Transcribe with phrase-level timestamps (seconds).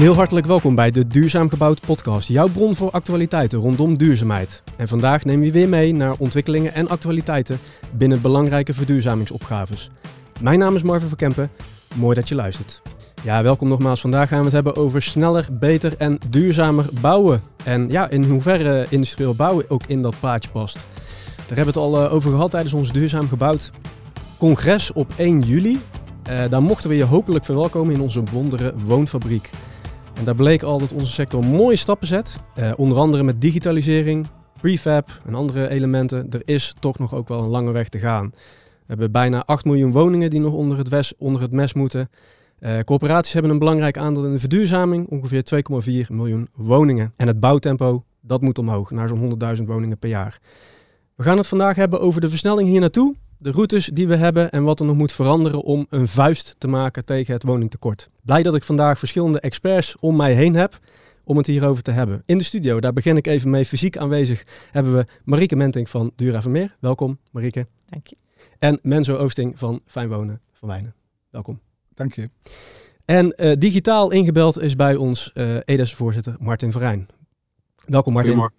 [0.00, 4.62] heel hartelijk welkom bij de Duurzaam Gebouwd podcast, jouw bron voor actualiteiten rondom duurzaamheid.
[4.76, 7.58] En vandaag neem je weer mee naar ontwikkelingen en actualiteiten
[7.92, 9.90] binnen belangrijke verduurzamingsopgaves.
[10.40, 11.50] Mijn naam is Marvin van Kempen,
[11.94, 12.82] mooi dat je luistert.
[13.22, 14.00] Ja, welkom nogmaals.
[14.00, 17.42] Vandaag gaan we het hebben over sneller, beter en duurzamer bouwen.
[17.64, 20.86] En ja, in hoeverre industrieel bouwen ook in dat plaatje past.
[21.36, 23.70] Daar hebben we het al eh, over gehad tijdens ons Duurzaam Gebouwd
[24.38, 25.80] congres op 1 juli.
[26.30, 29.50] Uh, daar mochten we je hopelijk verwelkomen in onze wondere woonfabriek.
[30.20, 32.36] En daar bleek al dat onze sector mooie stappen zet.
[32.58, 34.26] Uh, onder andere met digitalisering,
[34.60, 36.26] prefab en andere elementen.
[36.30, 38.30] Er is toch nog ook wel een lange weg te gaan.
[38.30, 42.10] We hebben bijna 8 miljoen woningen die nog onder het, wes, onder het mes moeten.
[42.60, 45.62] Uh, corporaties hebben een belangrijk aandeel in de verduurzaming, ongeveer
[46.06, 47.12] 2,4 miljoen woningen.
[47.16, 50.38] En het bouwtempo, dat moet omhoog, naar zo'n 100.000 woningen per jaar.
[51.14, 54.50] We gaan het vandaag hebben over de versnelling hier naartoe, de routes die we hebben
[54.50, 58.10] en wat er nog moet veranderen om een vuist te maken tegen het woningtekort.
[58.22, 60.78] Blij dat ik vandaag verschillende experts om mij heen heb
[61.24, 62.22] om het hierover te hebben.
[62.26, 66.12] In de studio, daar begin ik even mee, fysiek aanwezig, hebben we Marieke Menting van
[66.16, 66.76] Dura Vermeer.
[66.80, 67.66] Welkom Marieke.
[67.86, 68.16] Dank je.
[68.58, 70.94] En Menzo Oosting van Fijn Wonen van Wijnen.
[71.30, 71.60] Welkom.
[71.94, 72.30] Dank je.
[73.04, 77.08] En uh, digitaal ingebeld is bij ons uh, EDES-voorzitter Martin Verijn.
[77.86, 78.50] Welkom Martin.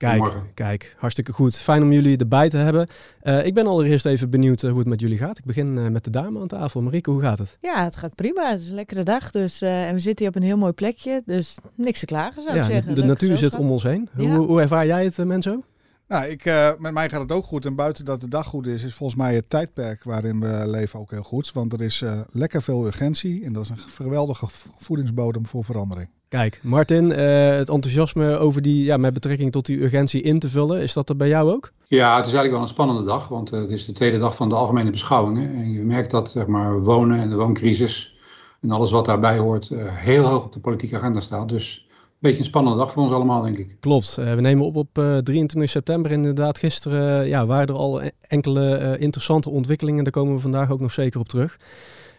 [0.00, 1.56] Kijk, kijk, hartstikke goed.
[1.56, 2.86] Fijn om jullie erbij te hebben.
[3.22, 5.38] Uh, ik ben allereerst even benieuwd uh, hoe het met jullie gaat.
[5.38, 6.82] Ik begin uh, met de dame aan tafel.
[6.82, 7.58] Marieke, hoe gaat het?
[7.60, 8.50] Ja, het gaat prima.
[8.50, 9.30] Het is een lekkere dag.
[9.30, 11.22] Dus, en we zitten hier op een heel mooi plekje.
[11.24, 12.94] Dus niks te klagen zou ja, ik zeggen.
[12.94, 14.08] De, de natuur zit om ons heen.
[14.16, 14.24] Ja.
[14.24, 15.64] Hoe, hoe, ervaar jij het, Menzo?
[16.08, 16.44] Nou, ik,
[16.78, 17.66] met mij gaat het ook goed.
[17.66, 21.00] En buiten dat de dag goed is, is volgens mij het tijdperk waarin we leven
[21.00, 21.52] ook heel goed.
[21.52, 23.44] Want er is lekker veel urgentie.
[23.44, 24.46] En dat is een geweldige
[24.78, 26.08] voedingsbodem voor verandering.
[26.30, 27.16] Kijk, Martin, uh,
[27.48, 31.08] het enthousiasme over die, ja, met betrekking tot die urgentie in te vullen, is dat
[31.08, 31.72] er bij jou ook?
[31.84, 34.36] Ja, het is eigenlijk wel een spannende dag, want uh, het is de tweede dag
[34.36, 35.54] van de algemene beschouwingen.
[35.54, 38.16] En je merkt dat zeg maar, wonen en de wooncrisis
[38.60, 41.48] en alles wat daarbij hoort uh, heel hoog op de politieke agenda staat.
[41.48, 43.76] Dus een beetje een spannende dag voor ons allemaal, denk ik.
[43.80, 44.14] Klopt.
[44.14, 46.10] we nemen op op 23 september.
[46.10, 50.04] Inderdaad, gisteren ja, waren er al enkele interessante ontwikkelingen.
[50.04, 51.58] Daar komen we vandaag ook nog zeker op terug.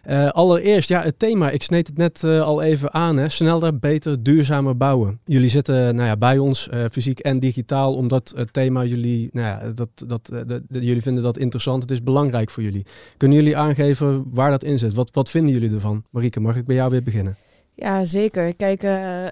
[0.09, 1.49] Uh, allereerst, ja, het thema.
[1.49, 3.17] Ik sneed het net uh, al even aan.
[3.17, 3.29] Hè.
[3.29, 5.19] Sneller, beter, duurzamer bouwen.
[5.25, 9.71] Jullie zitten nou ja, bij ons, fysiek en digitaal, omdat het thema jullie, nou ja,
[9.71, 10.31] dat, dat,
[10.67, 11.81] jullie vinden dat interessant.
[11.81, 12.85] Het is belangrijk voor jullie.
[13.17, 14.93] Kunnen jullie aangeven waar dat in zit?
[14.93, 16.03] Wat, wat vinden jullie ervan?
[16.09, 17.35] Marieke, mag ik bij jou weer beginnen?
[17.73, 18.55] Ja, zeker.
[18.55, 19.29] Kijk, uh, uh,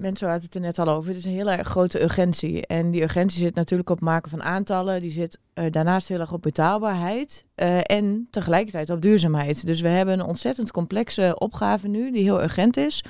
[0.00, 1.08] mensen hadden het er net al over.
[1.08, 2.66] Het is een hele grote urgentie.
[2.66, 5.00] En die urgentie zit natuurlijk op het maken van aantallen.
[5.00, 7.44] Die zit uh, daarnaast heel erg op betaalbaarheid.
[7.82, 9.66] en tegelijkertijd op duurzaamheid.
[9.66, 13.04] Dus we hebben een ontzettend complexe opgave nu, die heel urgent is.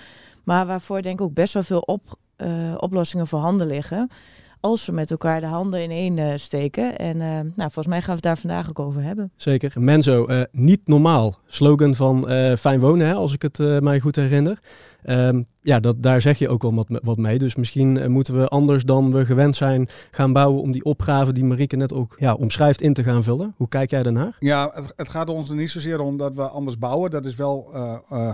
[0.45, 2.17] Maar waarvoor denk ik ook best wel veel op,
[2.77, 4.11] oplossingen voorhanden liggen
[4.63, 6.99] als we met elkaar de handen in één uh, steken.
[6.99, 9.33] En uh, nou, volgens mij gaan we het daar vandaag ook over hebben.
[9.37, 9.73] Zeker.
[9.75, 11.39] Menzo, uh, niet normaal.
[11.47, 12.29] Slogan van
[12.59, 14.61] Fijn Wonen, hè, als ik het mij goed herinner.
[15.07, 17.39] Um, ja, dat, daar zeg je ook wel wat, wat mee.
[17.39, 21.45] Dus misschien moeten we anders dan we gewend zijn gaan bouwen om die opgave die
[21.45, 23.55] Marieke net ook ja, omschrijft in te gaan vullen.
[23.57, 24.37] Hoe kijk jij daarnaar?
[24.39, 27.11] Ja, het, het gaat ons er niet zozeer om dat we anders bouwen.
[27.11, 27.75] Dat is wel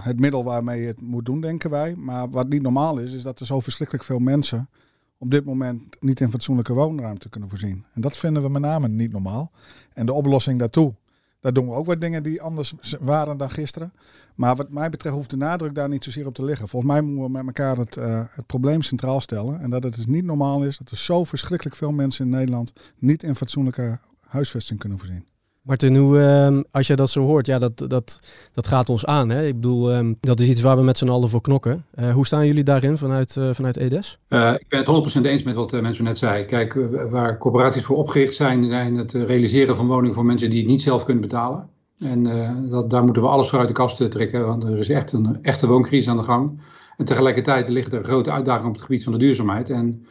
[0.00, 1.94] het middel waarmee je het moet doen, denken wij.
[1.96, 4.68] Maar wat niet normaal is, is dat er zo verschrikkelijk veel mensen
[5.18, 7.84] op dit moment niet in fatsoenlijke woonruimte kunnen voorzien.
[7.92, 9.50] En dat vinden we met name niet normaal.
[9.92, 10.94] En de oplossing daartoe,
[11.40, 13.92] daar doen we ook wat dingen die anders waren dan gisteren.
[14.34, 16.68] Maar wat mij betreft hoeft de nadruk daar niet zozeer op te liggen.
[16.68, 19.60] Volgens mij moeten we met elkaar het, uh, het probleem centraal stellen.
[19.60, 22.72] En dat het dus niet normaal is dat er zo verschrikkelijk veel mensen in Nederland
[22.96, 25.26] niet in fatsoenlijke huisvesting kunnen voorzien.
[25.68, 28.18] Martin, hoe, uh, als je dat zo hoort, ja, dat, dat,
[28.52, 29.28] dat gaat ons aan.
[29.28, 29.46] Hè?
[29.46, 31.84] Ik bedoel, um, dat is iets waar we met z'n allen voor knokken.
[31.94, 34.18] Uh, hoe staan jullie daarin vanuit, uh, vanuit EDES?
[34.28, 36.44] Uh, ik ben het 100% eens met wat mensen net zei.
[36.44, 36.74] Kijk,
[37.10, 40.82] waar corporaties voor opgericht zijn, zijn het realiseren van woningen voor mensen die het niet
[40.82, 41.68] zelf kunnen betalen.
[41.98, 42.22] En
[42.70, 45.38] dat, daar moeten we alles voor uit de kast trekken, want er is echt een
[45.42, 46.62] echte wooncrisis aan de gang.
[46.96, 49.70] En tegelijkertijd ligt er grote uitdagingen op het gebied van de duurzaamheid.
[49.70, 50.06] En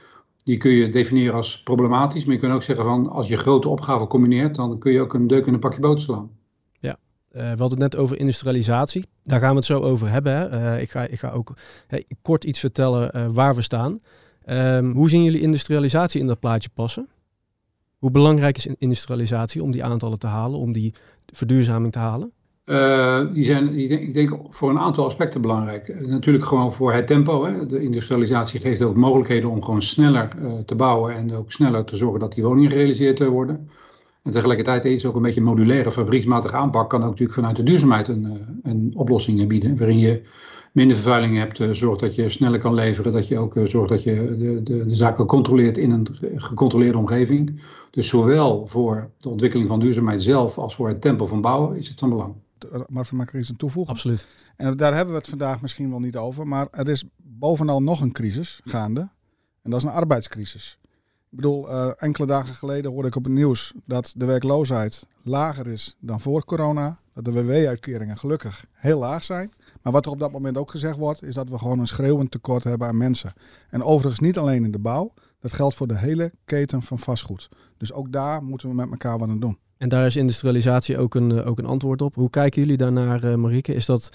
[0.48, 2.26] die kun je definiëren als problematisch.
[2.26, 5.14] Maar je kunt ook zeggen van als je grote opgaven combineert, dan kun je ook
[5.14, 6.30] een deuk in een pakje boter slaan.
[6.80, 6.98] Ja,
[7.32, 9.06] uh, we hadden het net over industrialisatie.
[9.24, 10.34] Daar gaan we het zo over hebben.
[10.34, 10.76] Hè.
[10.76, 11.54] Uh, ik, ga, ik ga ook
[12.22, 14.00] kort iets vertellen uh, waar we staan.
[14.50, 17.08] Um, hoe zien jullie industrialisatie in dat plaatje passen?
[17.98, 20.94] Hoe belangrijk is industrialisatie om die aantallen te halen, om die
[21.26, 22.32] verduurzaming te halen?
[22.70, 26.08] Uh, die zijn, ik denk, voor een aantal aspecten belangrijk.
[26.08, 27.46] Natuurlijk gewoon voor het tempo.
[27.46, 27.66] Hè.
[27.66, 31.96] De industrialisatie geeft ook mogelijkheden om gewoon sneller uh, te bouwen en ook sneller te
[31.96, 33.70] zorgen dat die woningen gerealiseerd worden.
[34.24, 38.08] En tegelijkertijd is ook een beetje modulaire fabrieksmatige aanpak kan ook natuurlijk vanuit de duurzaamheid
[38.08, 39.78] een, een oplossing bieden.
[39.78, 40.22] Waarin je
[40.72, 44.36] minder vervuiling hebt, zorgt dat je sneller kan leveren, dat je ook zorgt dat je
[44.38, 47.62] de, de, de zaken controleert in een gecontroleerde omgeving.
[47.92, 51.88] Dus zowel voor de ontwikkeling van duurzaamheid zelf als voor het tempo van bouwen is
[51.88, 52.34] het van belang.
[53.22, 53.94] Ik er iets aan toevoegen?
[53.94, 54.28] Absoluut.
[54.56, 56.48] En daar hebben we het vandaag misschien wel niet over.
[56.48, 59.10] Maar er is bovenal nog een crisis gaande.
[59.62, 60.80] En dat is een arbeidscrisis.
[61.30, 65.68] Ik bedoel, uh, enkele dagen geleden hoorde ik op het nieuws dat de werkloosheid lager
[65.68, 67.00] is dan voor corona.
[67.14, 69.54] Dat de WW-uitkeringen gelukkig heel laag zijn.
[69.82, 72.32] Maar wat er op dat moment ook gezegd wordt, is dat we gewoon een schreeuwend
[72.32, 73.34] tekort hebben aan mensen.
[73.70, 77.50] En overigens niet alleen in de bouw, dat geldt voor de hele keten van vastgoed.
[77.78, 79.58] Dus ook daar moeten we met elkaar wat aan doen.
[79.78, 82.16] En daar is industrialisatie ook een, ook een antwoord op.
[82.16, 83.74] Hoe kijken jullie daarnaar, uh, Marieke?
[83.74, 84.10] Is dat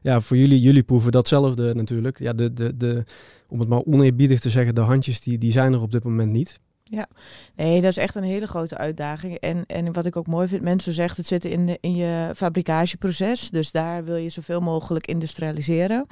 [0.00, 2.18] ja, voor jullie, jullie proeven datzelfde natuurlijk.
[2.18, 3.04] Ja, de, de, de,
[3.48, 6.30] om het maar oneerbiedig te zeggen, de handjes die, die zijn er op dit moment
[6.30, 6.60] niet.
[6.82, 7.08] Ja,
[7.56, 9.34] nee, dat is echt een hele grote uitdaging.
[9.34, 12.30] En, en wat ik ook mooi vind, mensen zeggen het zit in, de, in je
[12.34, 13.50] fabrikageproces.
[13.50, 16.06] Dus daar wil je zoveel mogelijk industrialiseren.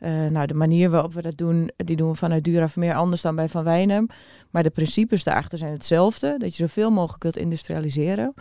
[0.00, 3.22] Uh, nou, de manier waarop we dat doen, die doen we vanuit Dura meer anders
[3.22, 4.06] dan bij Van Wijnem.
[4.50, 6.34] Maar de principes daarachter zijn hetzelfde.
[6.38, 8.34] Dat je zoveel mogelijk wilt industrialiseren.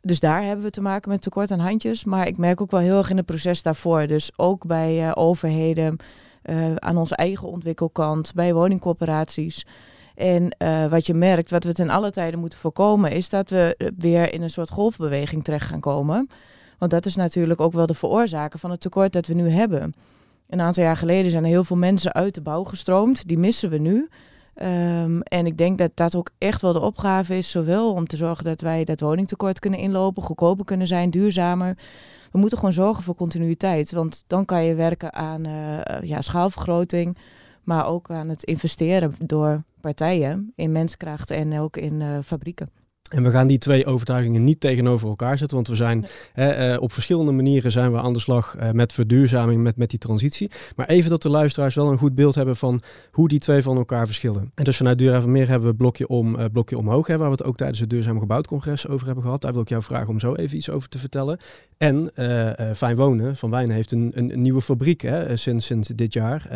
[0.00, 2.04] Dus daar hebben we te maken met tekort aan handjes.
[2.04, 4.06] Maar ik merk ook wel heel erg in het proces daarvoor.
[4.06, 5.96] Dus ook bij uh, overheden,
[6.42, 9.66] uh, aan onze eigen ontwikkelkant, bij woningcorporaties.
[10.14, 10.56] En
[10.90, 14.42] wat je merkt, wat we ten alle tijden moeten voorkomen, is dat we weer in
[14.42, 16.28] een soort golfbeweging terecht gaan komen.
[16.78, 19.94] Want dat is natuurlijk ook wel de veroorzaker van het tekort dat we nu hebben.
[20.50, 23.28] Een aantal jaar geleden zijn er heel veel mensen uit de bouw gestroomd.
[23.28, 24.08] Die missen we nu.
[24.62, 28.16] Um, en ik denk dat dat ook echt wel de opgave is, zowel om te
[28.16, 31.76] zorgen dat wij dat woningtekort kunnen inlopen, goedkoper kunnen zijn, duurzamer.
[32.32, 37.16] We moeten gewoon zorgen voor continuïteit, want dan kan je werken aan uh, ja, schaalvergroting,
[37.62, 42.79] maar ook aan het investeren door partijen in menskracht en ook in uh, fabrieken.
[43.10, 46.92] En we gaan die twee overtuigingen niet tegenover elkaar zetten, want we zijn uh, op
[46.92, 50.50] verschillende manieren zijn we aan de slag uh, met verduurzaming, met, met die transitie.
[50.76, 52.80] Maar even dat de luisteraars wel een goed beeld hebben van
[53.10, 54.52] hoe die twee van elkaar verschillen.
[54.54, 57.36] En dus vanuit Duur Meer hebben we blokje, om, uh, blokje omhoog, hè, waar we
[57.36, 59.42] het ook tijdens het Duurzaam Gebouwd Congres over hebben gehad.
[59.42, 61.38] Daar wil ik jou vragen om zo even iets over te vertellen.
[61.76, 62.10] En
[62.76, 66.48] Fijn Wonen van Wijnen heeft een, een, een nieuwe fabriek hè, sinds, sinds dit jaar.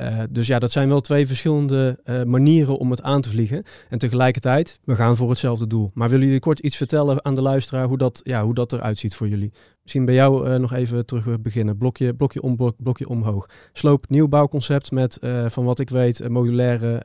[0.00, 3.62] Uh, dus ja, dat zijn wel twee verschillende uh, manieren om het aan te vliegen.
[3.88, 5.90] En tegelijkertijd, we gaan voor hetzelfde doel.
[5.94, 8.98] Maar willen jullie kort iets vertellen aan de luisteraar hoe dat, ja, hoe dat eruit
[8.98, 9.52] ziet voor jullie?
[9.82, 11.76] Misschien bij jou uh, nog even terug beginnen.
[11.76, 13.48] Blokje, blokje, om, blok, blokje omhoog.
[13.72, 17.02] Sloop nieuwbouwconcept met, van wat ik weet, modulaire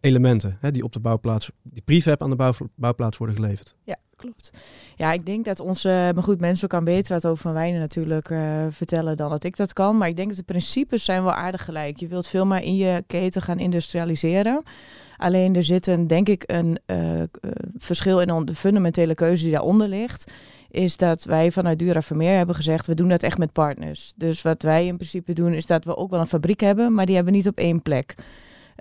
[0.00, 0.56] elementen.
[0.60, 3.74] Hè, die op de bouwplaats, die prefab aan de bouw, bouwplaats worden geleverd.
[3.84, 4.50] Ja, klopt.
[4.96, 8.66] Ja, ik denk dat onze, maar goed, mensen kan beter wat over Wijnen natuurlijk uh,
[8.70, 9.96] vertellen dan dat ik dat kan.
[9.96, 12.00] Maar ik denk dat de principes zijn wel aardig gelijk.
[12.00, 14.62] Je wilt veel meer in je keten gaan industrialiseren.
[15.16, 17.22] Alleen er zit een, denk ik, een uh,
[17.76, 20.32] verschil in de fundamentele keuze die daaronder ligt.
[20.70, 24.12] Is dat wij vanuit Dura Vermeer hebben gezegd, we doen dat echt met partners.
[24.16, 27.06] Dus wat wij in principe doen, is dat we ook wel een fabriek hebben, maar
[27.06, 28.14] die hebben we niet op één plek.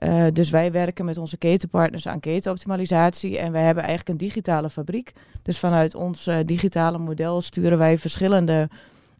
[0.04, 3.38] Uh, dus wij werken met onze ketenpartners aan ketenoptimalisatie.
[3.38, 5.14] En wij hebben eigenlijk een digitale fabriek.
[5.44, 8.70] Dus vanuit ons uh, digitale model sturen wij verschillende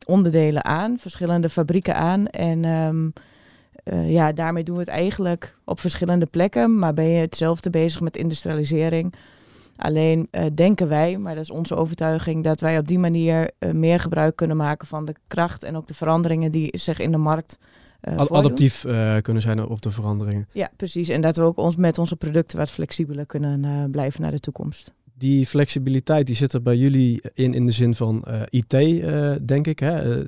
[0.06, 2.28] onderdelen aan, verschillende fabrieken aan.
[2.28, 3.14] En um,
[3.84, 6.80] uh, ja, daarmee doen we het eigenlijk op verschillende plekken.
[6.80, 9.14] Maar ben je hetzelfde bezig met industrialisering.
[9.76, 14.36] Alleen denken wij, maar dat is onze overtuiging, dat wij op die manier meer gebruik
[14.36, 17.58] kunnen maken van de kracht en ook de veranderingen die zich in de markt
[18.02, 20.48] uh, adaptief uh, kunnen zijn op de veranderingen.
[20.52, 21.10] Ja, precies.
[21.10, 24.40] En dat we ook ons met onze producten wat flexibeler kunnen uh, blijven naar de
[24.40, 24.92] toekomst.
[25.18, 28.70] Die flexibiliteit die zit er bij jullie in, in de zin van IT,
[29.48, 29.80] denk ik.
[29.80, 30.24] Hè?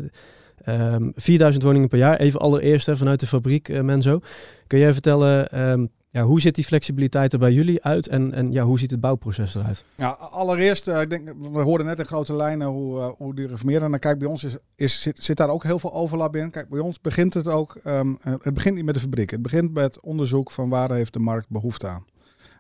[0.65, 2.17] Um, 4000 woningen per jaar.
[2.17, 4.19] Even allereerst hè, vanuit de fabriek, Menzo.
[4.67, 8.51] Kun jij vertellen um, ja, hoe ziet die flexibiliteit er bij jullie uit en, en
[8.51, 9.83] ja, hoe ziet het bouwproces eruit?
[9.95, 13.47] Ja, allereerst, uh, ik denk, we hoorden net in grote lijnen hoe, uh, hoe die
[13.47, 13.93] reformeren.
[13.93, 16.51] En kijk, bij ons is, is, zit, daar ook heel veel overlap in.
[16.51, 19.29] Kijk, bij ons begint het ook, um, het begint niet met de fabriek.
[19.29, 22.05] Het begint met onderzoek van waar heeft de markt behoefte aan.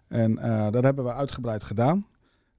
[0.07, 0.35] En
[0.71, 2.05] dat hebben we uitgebreid gedaan.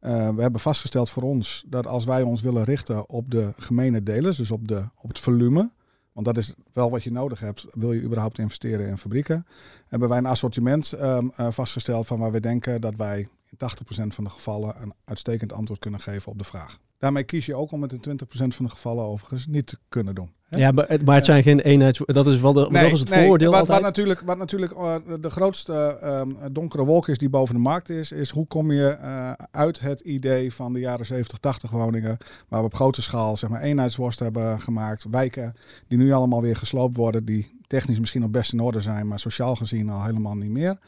[0.00, 4.36] we hebben vastgesteld voor ons dat als wij ons willen richten op de gemene delers,
[4.36, 5.70] dus op, de, op het volume,
[6.12, 7.66] want dat is wel wat je nodig hebt.
[7.70, 9.46] Wil je überhaupt investeren in fabrieken?
[9.88, 14.14] Hebben wij een assortiment um, uh, vastgesteld van waar we denken dat wij in 80%
[14.14, 16.78] van de gevallen een uitstekend antwoord kunnen geven op de vraag.
[17.00, 20.14] Daarmee kies je ook om het in 20% van de gevallen overigens niet te kunnen
[20.14, 20.30] doen.
[20.48, 20.58] Hè?
[20.58, 22.00] Ja, maar het, maar het zijn geen eenheids...
[22.06, 24.72] Dat is wel, de, nee, dat is het nee, voordeel wat, wat, natuurlijk, wat natuurlijk
[24.72, 28.72] uh, de grootste uh, donkere wolk is die boven de markt is, is hoe kom
[28.72, 32.16] je uh, uit het idee van de jaren 70, 80 woningen,
[32.48, 35.54] waar we op grote schaal zeg maar eenheidsworst hebben gemaakt, wijken
[35.88, 39.20] die nu allemaal weer gesloopt worden, die technisch misschien nog best in orde zijn, maar
[39.20, 40.78] sociaal gezien al helemaal niet meer.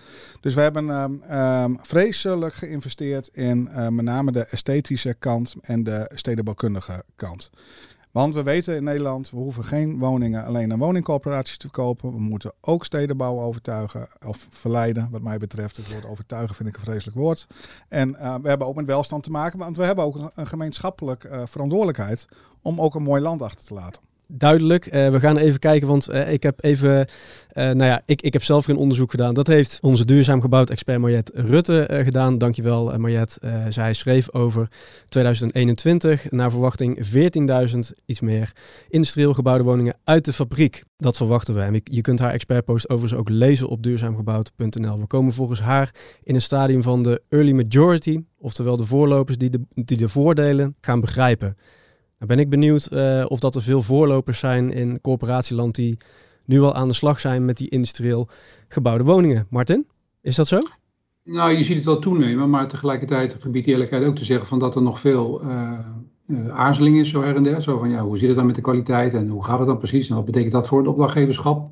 [0.41, 5.85] Dus we hebben um, um, vreselijk geïnvesteerd in uh, met name de esthetische kant en
[5.85, 7.51] de stedenbouwkundige kant.
[8.11, 12.13] Want we weten in Nederland, we hoeven geen woningen alleen aan woningcorporaties te kopen.
[12.13, 15.77] We moeten ook stedenbouw overtuigen of verleiden, wat mij betreft.
[15.77, 17.47] Het woord overtuigen vind ik een vreselijk woord.
[17.89, 20.47] En uh, we hebben ook met welstand te maken, want we hebben ook een, een
[20.47, 22.27] gemeenschappelijk uh, verantwoordelijkheid
[22.63, 24.03] om ook een mooi land achter te laten
[24.35, 24.87] duidelijk.
[24.87, 27.07] Uh, we gaan even kijken, want uh, ik heb even, uh,
[27.53, 29.35] nou ja, ik, ik heb zelf een onderzoek gedaan.
[29.35, 32.39] Dat heeft onze duurzaam gebouwd expert Mariette Rutte gedaan.
[32.39, 33.67] Dankjewel Mariette.
[33.69, 34.69] zij schreef over
[35.09, 37.07] 2021 naar verwachting
[37.73, 38.53] 14.000 iets meer
[38.89, 40.85] industrieel gebouwde woningen uit de fabriek.
[40.97, 41.61] Dat verwachten we.
[41.61, 45.01] En je kunt haar expertpost overigens ook lezen op duurzaamgebouwd.nl.
[45.01, 49.51] We komen volgens haar in een stadium van de early majority, oftewel de voorlopers die
[49.51, 51.57] de, die de voordelen gaan begrijpen.
[52.27, 55.99] Ben ik benieuwd uh, of dat er veel voorlopers zijn in corporatieland die
[56.45, 58.29] nu al aan de slag zijn met die industrieel
[58.69, 59.47] gebouwde woningen.
[59.51, 59.87] Martin,
[60.21, 60.59] is dat zo?
[61.25, 64.75] Nou, je ziet het wel toenemen, maar tegelijkertijd die eerlijkheid ook te zeggen van dat
[64.75, 67.63] er nog veel uh, aarzeling is zo her en der.
[67.63, 69.79] Zo van ja, hoe zit het dan met de kwaliteit en hoe gaat het dan
[69.79, 71.71] precies en wat betekent dat voor het opdrachtgeverschap?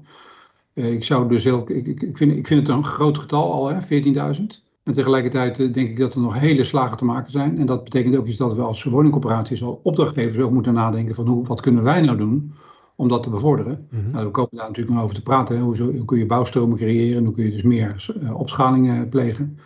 [0.75, 4.70] ik zou dus heel, ik, ik, vind, ik vind het een groot getal al, 14.000.
[4.83, 7.59] En tegelijkertijd eh, denk ik dat er nog hele slagen te maken zijn.
[7.59, 11.27] En dat betekent ook iets dat we als woningcorporaties, als opdrachtgevers ook moeten nadenken van
[11.27, 12.53] hoe, wat kunnen wij nou doen
[12.97, 13.89] om dat te bevorderen.
[13.91, 15.61] Mm nou, we komen daar natuurlijk nog over te praten.
[15.61, 17.25] Hoe, zo, hoe, kun je bouwstromen creëren?
[17.25, 19.59] Hoe kun je dus meer uh, opschalingen plegen?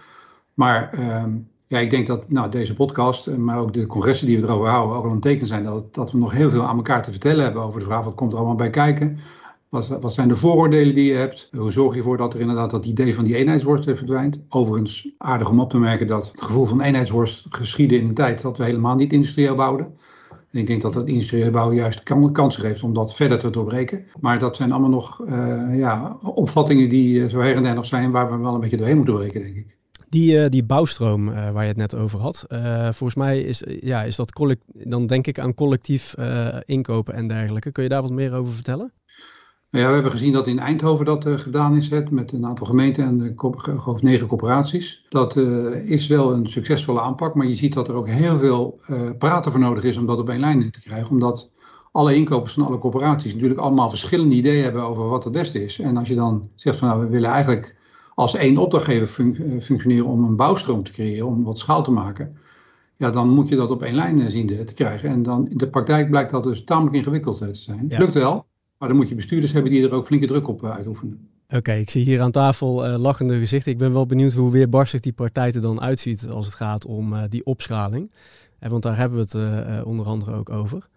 [0.54, 1.24] Maar uh,
[1.66, 4.68] ja, ik denk dat nou, deze podcast, eh, maar ook de congressen die we erover
[4.68, 7.10] houden, ook al een teken zijn dat, dat we nog heel veel aan elkaar te
[7.10, 9.18] vertellen hebben over de vraag wat komt er allemaal bij kijken.
[9.74, 11.48] Wat, wat, zijn de vooroordelen die je hebt?
[11.56, 14.40] Hoe zorg je ervoor dat er inderdaad dat idee van die eenheidsworst verdwijnt?
[14.48, 18.42] Overigens, aardig om op te merken dat het gevoel van eenheidsworst geschiedde in een tijd
[18.42, 19.86] dat we helemaal niet industrieel bouwden.
[20.50, 22.02] En ik denk dat dat industriële bouwen juist
[22.32, 24.04] kansen geeft om dat verder te doorbreken.
[24.20, 27.86] Maar dat zijn allemaal nog uh, ja, opvattingen die uh, zo her en der nog
[27.86, 29.76] zijn waar we wel een beetje doorheen moeten breken, denk ik.
[30.08, 32.46] Die, uh, die bouwstroom waar je het net over had,
[32.84, 36.14] volgens mij is, ja, is dat dan denk ik aan collectief
[36.64, 37.72] inkopen en dergelijke.
[37.72, 38.92] Kun je daar wat meer over vertellen?
[39.74, 42.46] Nou ja, we hebben gezien dat in Eindhoven dat uh, gedaan is, het, met een
[42.46, 45.06] aantal gemeenten en uh, geloof negen corporaties.
[45.08, 48.78] Dat uh, is wel een succesvolle aanpak, maar je ziet dat er ook heel veel
[49.18, 51.10] praten voor nodig is om dat op één lijn te krijgen.
[51.10, 51.52] Omdat
[51.92, 55.78] alle inkopers van alle corporaties natuurlijk allemaal verschillende ideeën hebben over wat het beste is.
[55.78, 57.76] En als je dan zegt van nou, we willen eigenlijk
[58.14, 62.36] als één opdrachtgever fun functioneren om een bouwstroom te creëren, om wat schaal te maken.
[62.96, 65.08] Ja, dan moet je dat op één lijn zien te krijgen.
[65.08, 67.84] En dan in de praktijk blijkt dat dus tamelijk ingewikkeld te zijn.
[67.88, 67.98] Ja.
[67.98, 68.46] Lukt wel,
[68.84, 71.28] maar dan moet je bestuurders hebben die er ook flinke druk op eh, uitoefenen.
[71.48, 73.72] Oké, ik zie hier aan tafel uh, lachende gezichten.
[73.72, 77.12] Ik ben wel benieuwd hoe weerbarstig die partij er dan uitziet als het gaat om
[77.12, 78.12] uh, die opschaling.
[78.58, 80.88] En want daar hebben we het uh, onder andere ook over.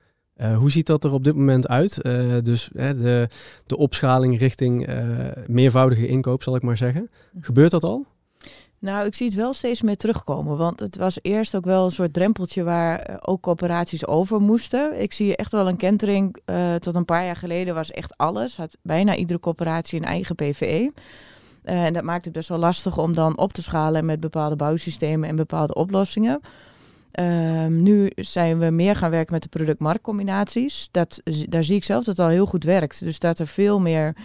[0.58, 2.02] hoe ziet dat er op dit moment uit?
[2.44, 3.28] dus de,
[3.66, 4.90] de opschaling richting
[5.48, 7.10] meervoudige inkoop, zal ik maar zeggen.
[7.40, 8.06] Gebeurt dat al?
[8.80, 10.58] Nou, ik zie het wel steeds meer terugkomen.
[10.58, 15.02] Want het was eerst ook wel een soort drempeltje waar eh, ook coöperaties over moesten.
[15.02, 16.38] Ik zie echt wel een kentering.
[16.46, 18.58] Uh, tot een paar jaar geleden was echt alles.
[18.58, 20.92] Had bijna iedere coöperatie een eigen PVE.
[21.64, 24.56] Uh, en dat maakt het best wel lastig om dan op te schalen met bepaalde
[24.56, 26.40] bouwsystemen en bepaalde oplossingen.
[27.20, 30.90] Um, nu zijn we meer gaan werken met de product-marktcombinaties.
[30.92, 33.04] Dat, daar zie ik zelf dat het al heel goed werkt.
[33.04, 34.16] Dus dat er veel meer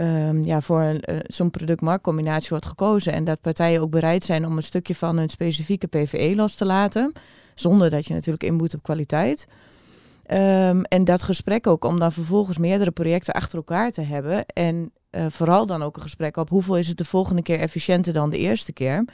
[0.00, 3.12] um, ja, voor uh, zo'n product-marktcombinatie wordt gekozen.
[3.12, 6.64] En dat partijen ook bereid zijn om een stukje van hun specifieke PVE los te
[6.64, 7.12] laten.
[7.54, 9.46] Zonder dat je natuurlijk inboet op kwaliteit.
[10.30, 14.46] Um, en dat gesprek ook om dan vervolgens meerdere projecten achter elkaar te hebben.
[14.46, 18.12] En uh, vooral dan ook een gesprek op hoeveel is het de volgende keer efficiënter
[18.12, 19.04] dan de eerste keer.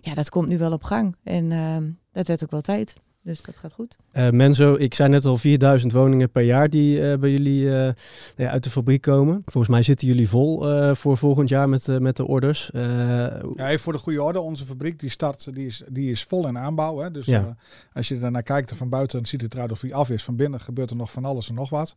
[0.00, 1.16] Ja, dat komt nu wel op gang.
[1.24, 1.76] En uh,
[2.12, 2.94] dat werd ook wel tijd.
[3.22, 3.96] Dus dat gaat goed.
[4.12, 7.90] Uh, Menzo, ik zei net al 4000 woningen per jaar die uh, bij jullie uh,
[8.36, 9.42] ja, uit de fabriek komen.
[9.44, 10.58] Volgens mij zitten jullie vol
[10.94, 12.70] voor volgend jaar met, met de orders.
[12.72, 16.58] ja, voor de goede orde, onze fabriek die start, die is, die is vol in
[16.58, 16.98] aanbouw.
[16.98, 17.10] Hè?
[17.10, 17.56] Dus ja.
[17.92, 20.24] als je er naar kijkt van buiten, dan ziet het eruit of hij af is.
[20.24, 21.96] Van binnen gebeurt er nog van alles en nog wat.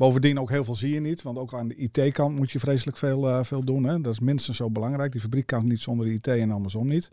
[0.00, 2.96] Bovendien ook heel veel zie je niet, want ook aan de IT-kant moet je vreselijk
[2.96, 3.84] veel, veel doen.
[3.84, 4.00] Hè?
[4.00, 5.12] Dat is minstens zo belangrijk.
[5.12, 7.10] Die fabriek kan niet zonder de IT en andersom niet.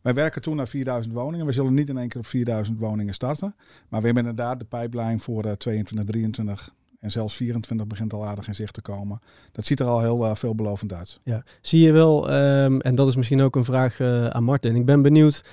[0.00, 1.46] Wij werken toen naar 4000 woningen.
[1.46, 3.54] We zullen niet in één keer op 4000 woningen starten.
[3.88, 6.74] Maar we hebben inderdaad de pijplijn voor uh, 22, 23
[7.06, 9.20] en zelfs 24 begint al aardig in zicht te komen.
[9.52, 11.20] Dat ziet er al heel uh, veelbelovend uit.
[11.22, 14.76] Ja, zie je wel, um, en dat is misschien ook een vraag uh, aan Martin.
[14.76, 15.44] Ik ben benieuwd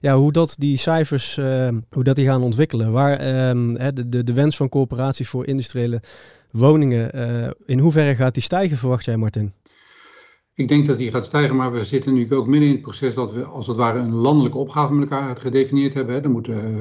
[0.00, 2.92] ja, hoe dat die cijfers, uh, hoe dat die gaan ontwikkelen.
[2.92, 6.00] Waar um, de, de, de wens van coöperaties voor industriële
[6.50, 9.52] woningen, uh, in hoeverre gaat die stijgen, verwacht jij Martin?
[10.62, 13.14] Ik denk dat die gaat stijgen, maar we zitten nu ook midden in het proces
[13.14, 16.22] dat we als het ware een landelijke opgave met elkaar gedefinieerd hebben.
[16.22, 16.78] Er moeten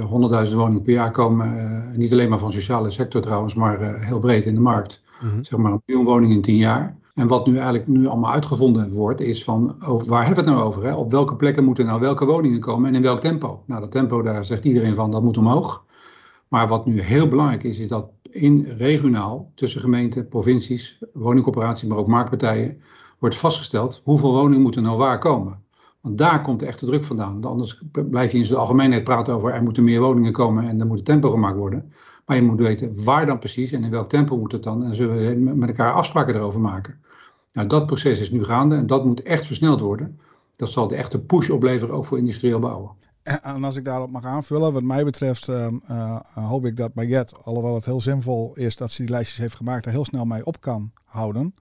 [0.50, 4.06] 100.000 woningen per jaar komen, uh, niet alleen maar van sociale sector trouwens, maar uh,
[4.06, 5.02] heel breed in de markt.
[5.24, 5.44] Mm-hmm.
[5.44, 6.96] Zeg maar een miljoen woningen in 10 jaar.
[7.14, 10.60] En wat nu eigenlijk nu allemaal uitgevonden wordt, is van over, waar hebben we het
[10.60, 10.84] nou over?
[10.84, 10.94] Hè?
[10.94, 13.64] Op welke plekken moeten nou welke woningen komen en in welk tempo?
[13.66, 15.86] Nou, dat tempo, daar zegt iedereen van, dat moet omhoog.
[16.48, 21.98] Maar wat nu heel belangrijk is, is dat in regionaal tussen gemeenten, provincies, woningcorporaties, maar
[21.98, 22.82] ook marktpartijen
[23.22, 25.60] wordt vastgesteld hoeveel woningen moeten nou waar komen.
[26.02, 27.44] Want daar komt de echte druk vandaan.
[27.44, 30.88] Anders blijf je in zijn algemeenheid praten over er moeten meer woningen komen en er
[30.88, 31.92] moet tempo gemaakt worden.
[32.26, 34.84] Maar je moet weten waar dan precies en in welk tempo moet het dan.
[34.84, 37.00] En zullen we met elkaar afspraken erover maken.
[37.54, 40.20] Nou, dat proces is nu gaande en dat moet echt versneld worden.
[40.52, 42.92] Dat zal de echte push opleveren, ook voor industrieel bouwen.
[43.24, 47.36] En als ik daarop mag aanvullen, wat mij betreft uh, uh, hoop ik dat Baguette,
[47.44, 50.46] alhoewel het heel zinvol is dat ze die lijstjes heeft gemaakt, er heel snel mee
[50.46, 51.54] op kan houden.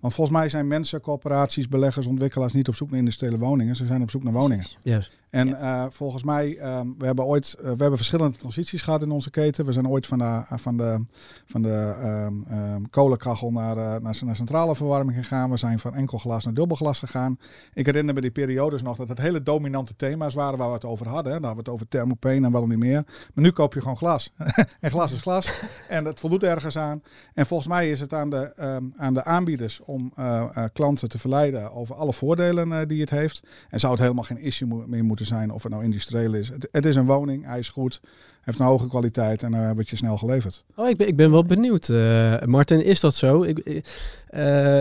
[0.00, 3.76] Want volgens mij zijn mensen, corporaties, beleggers, ontwikkelaars niet op zoek naar industriële woningen.
[3.76, 4.66] Ze zijn op zoek naar woningen.
[4.82, 5.10] Yes.
[5.30, 9.10] En uh, volgens mij, um, we hebben ooit, uh, we hebben verschillende transities gehad in
[9.10, 9.64] onze keten.
[9.64, 11.04] We zijn ooit van de, uh, van de,
[11.46, 15.50] van de um, um, kolenkachel naar, naar, naar, centrale verwarming gegaan.
[15.50, 17.38] We zijn van enkel glas naar dubbelglas gegaan.
[17.72, 20.84] Ik herinner me die periodes nog dat het hele dominante thema's waren waar we het
[20.84, 21.32] over hadden.
[21.32, 21.38] Hè.
[21.38, 23.04] Daar hadden we het over thermopane en wel niet meer.
[23.34, 24.32] Maar nu koop je gewoon glas.
[24.80, 25.62] en glas is glas.
[25.88, 27.02] en het voldoet ergens aan.
[27.34, 28.54] En volgens mij is het aan de,
[28.96, 30.12] aan de aanbieders om
[30.72, 33.42] klanten te verleiden over alle voordelen die het heeft.
[33.68, 36.52] En zou het helemaal geen issue meer moeten zijn of het nou industrieel is.
[36.70, 38.00] Het, is een woning, hij is goed,
[38.40, 40.64] heeft een hoge kwaliteit en dan het je snel geleverd.
[40.76, 41.88] Oh, ik ben, ik ben wel benieuwd.
[42.46, 43.42] Martin, is dat zo?
[43.42, 43.58] Ik,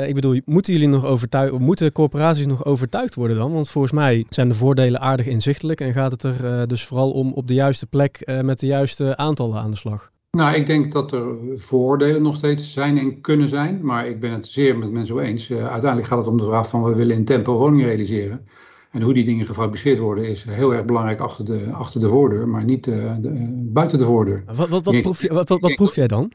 [0.08, 3.52] ik bedoel, moeten jullie nog overtuigen, moeten corporaties nog overtuigd worden dan?
[3.52, 7.34] Want volgens mij zijn de voordelen aardig inzichtelijk en gaat het er dus vooral om
[7.34, 10.12] op de juiste plek met de juiste aantallen aan de slag.
[10.38, 14.32] Nou, ik denk dat er voordelen nog steeds zijn en kunnen zijn, maar ik ben
[14.32, 15.52] het zeer met mensen eens.
[15.52, 18.46] uiteindelijk gaat het om de vraag van we willen in tempo woningen realiseren.
[18.92, 22.48] En hoe die dingen gefabriceerd worden is heel erg belangrijk achter de, achter de voordeur,
[22.48, 24.44] maar niet uh, de, uh, buiten de voordeur.
[24.46, 26.32] Wat, wat, wat, proef, je, wat, wat, wat proef jij dan?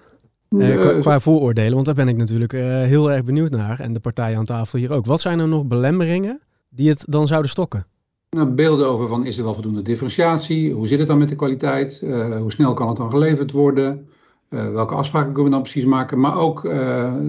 [0.49, 3.81] Qua, qua, vooroordelen, want daar ben ik natuurlijk heel erg benieuwd naar.
[3.81, 5.07] En de partijen aan tafel hier ook.
[5.07, 7.87] Wat zijn er nog belemmeringen die het dan zouden stokken?
[8.35, 10.73] Nou, beelden over van is er wel voldoende differentiatie?
[10.73, 12.01] Hoe zit het dan met de kwaliteit?
[12.39, 14.09] hoe snel kan het dan geleverd worden?
[14.49, 16.21] welke afspraken kunnen we dan precies maken?
[16.21, 16.63] Maar ook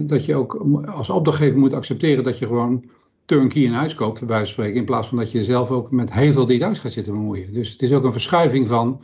[0.08, 2.84] dat je ook als opdrachtgever moet accepteren dat je gewoon
[3.24, 5.90] turnkey in huis koopt, bij wijze van spreken, in plaats van dat je zelf ook
[5.90, 7.52] met heel veel details gaat zitten bemoeien.
[7.52, 9.02] Dus het is ook een verschuiving van,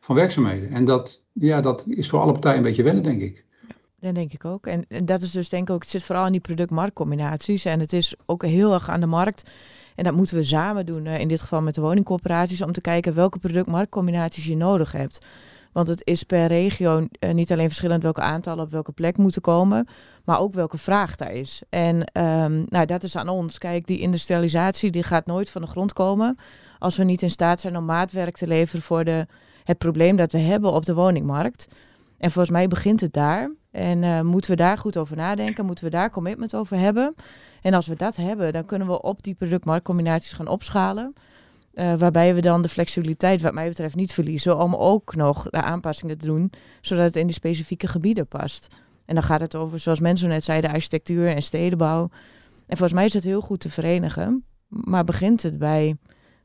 [0.00, 0.70] van werkzaamheden.
[0.70, 3.44] En dat, ja, dat is voor alle partijen een beetje wennen, denk ik.
[4.00, 4.66] Dat denk ik ook.
[4.66, 7.64] En, en dat is dus denk ik ook, het zit vooral in die product-marktcombinaties.
[7.64, 9.50] En het is ook heel erg aan de markt.
[9.98, 12.80] En dat moeten we samen doen, uh, in dit geval met de woningcorporaties, om te
[12.80, 15.26] kijken welke product-marktcombinaties je nodig hebt.
[15.72, 19.42] Want het is per regio uh, niet alleen verschillend welke aantallen op welke plek moeten
[19.42, 19.88] komen,
[20.24, 21.62] maar ook welke vraag daar is.
[21.68, 23.58] En um, nou, dat is aan ons.
[23.58, 26.38] Kijk, die industrialisatie die gaat nooit van de grond komen
[26.78, 29.26] als we niet in staat zijn om maatwerk te leveren voor de,
[29.64, 31.68] het probleem dat we hebben op de woningmarkt.
[32.18, 33.50] En volgens mij begint het daar.
[33.78, 37.14] En uh, moeten we daar goed over nadenken, moeten we daar commitment over hebben.
[37.62, 41.12] En als we dat hebben, dan kunnen we op die product-marktcombinaties gaan opschalen.
[41.74, 44.58] Uh, waarbij we dan de flexibiliteit, wat mij betreft, niet verliezen.
[44.58, 48.68] Om ook nog de aanpassingen te doen, zodat het in die specifieke gebieden past.
[49.04, 52.10] En dan gaat het over, zoals mensen net zeiden, architectuur en stedenbouw.
[52.66, 54.44] En volgens mij is het heel goed te verenigen.
[54.68, 55.96] Maar begint het bij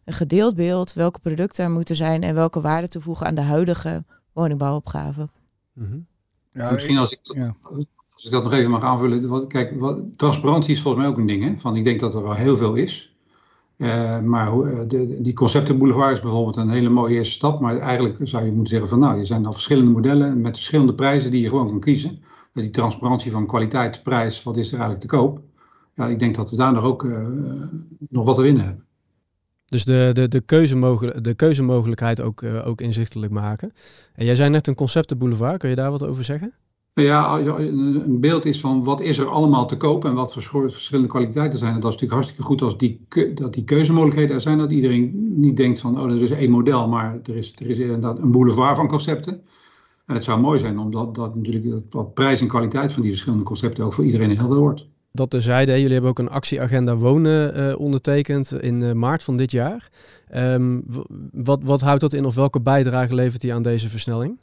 [0.06, 4.04] een gedeeld beeld, welke producten er moeten zijn en welke waarde toevoegen aan de huidige
[4.34, 5.30] woningbouwopgave.
[5.74, 6.08] Mm.
[6.54, 7.56] Ja, Misschien als ik, ja.
[8.16, 9.28] als ik dat nog even mag aanvullen.
[9.28, 11.44] Wat, kijk, wat, transparantie is volgens mij ook een ding.
[11.44, 11.58] Hè?
[11.58, 13.16] Van, ik denk dat er wel heel veel is.
[13.78, 17.60] Uh, maar de, de, die conceptenboulevard is bijvoorbeeld een hele mooie eerste stap.
[17.60, 20.96] Maar eigenlijk zou je moeten zeggen van nou, er zijn al verschillende modellen met verschillende
[20.96, 22.18] prijzen die je gewoon kan kiezen.
[22.54, 25.42] Die transparantie van kwaliteit, prijs, wat is er eigenlijk te koop.
[25.94, 27.28] Ja, ik denk dat we daar nog ook uh,
[28.10, 28.86] nog wat te winnen hebben.
[29.74, 33.74] Dus de, de, de, keuzemogel de keuzemogelijkheid ook, uh, ook inzichtelijk maken.
[34.16, 36.54] En jij zei net een conceptenboulevard, kun je daar wat over zeggen?
[36.92, 41.10] Ja, een beeld is van wat is er allemaal te kopen en wat voor verschillende
[41.10, 41.74] kwaliteiten zijn.
[41.74, 44.58] Dat is natuurlijk hartstikke goed als die, dat die keuzemogelijkheden er zijn.
[44.58, 47.80] Dat iedereen niet denkt van, oh, er is één model, maar er is, er is
[47.80, 49.42] inderdaad een boulevard van concepten.
[50.06, 53.12] En het zou mooi zijn omdat dat natuurlijk dat, wat prijs en kwaliteit van die
[53.12, 54.88] verschillende concepten ook voor iedereen helder wordt.
[55.16, 59.52] Dat terzijde, jullie hebben ook een actieagenda wonen uh, ondertekend in uh, maart van dit
[59.52, 59.90] jaar.
[60.36, 60.84] Um,
[61.32, 64.40] wat, wat houdt dat in of welke bijdrage levert die aan deze versnelling?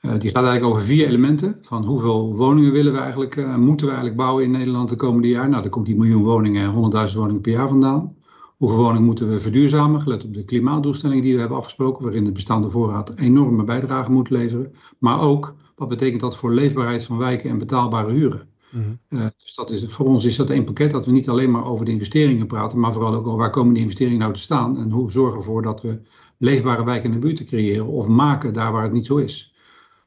[0.00, 1.58] Uh, die gaat eigenlijk over vier elementen.
[1.62, 5.48] Van hoeveel woningen willen we eigenlijk, moeten we eigenlijk bouwen in Nederland de komende jaar?
[5.48, 8.16] Nou, daar komt die miljoen woningen, 100.000 woningen per jaar vandaan.
[8.56, 12.32] Hoeveel woningen moeten we verduurzamen, gelet op de klimaatdoelstellingen die we hebben afgesproken, waarin de
[12.32, 14.72] bestaande voorraad enorme bijdrage moet leveren.
[14.98, 18.52] Maar ook, wat betekent dat voor leefbaarheid van wijken en betaalbare huren?
[18.74, 18.98] Mm-hmm.
[19.08, 21.64] Uh, dus dat is, voor ons is dat één pakket dat we niet alleen maar
[21.64, 24.78] over de investeringen praten, maar vooral ook over waar komen die investeringen nou te staan
[24.78, 25.98] en hoe zorgen we ervoor dat we
[26.38, 29.54] leefbare wijken en buurten creëren of maken daar waar het niet zo is.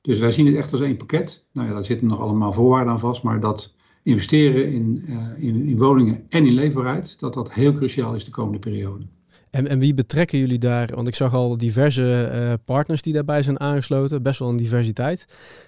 [0.01, 1.45] Dus wij zien het echt als één pakket.
[1.53, 5.67] Nou ja, daar zitten nog allemaal voorwaarden aan vast, maar dat investeren in, uh, in,
[5.67, 9.06] in, woningen en in leefbaarheid, dat dat heel cruciaal is de komende periode.
[9.49, 10.91] En, en wie betrekken jullie daar?
[10.95, 15.25] Want ik zag al diverse eh, partners die daarbij zijn aangesloten, best wel een diversiteit.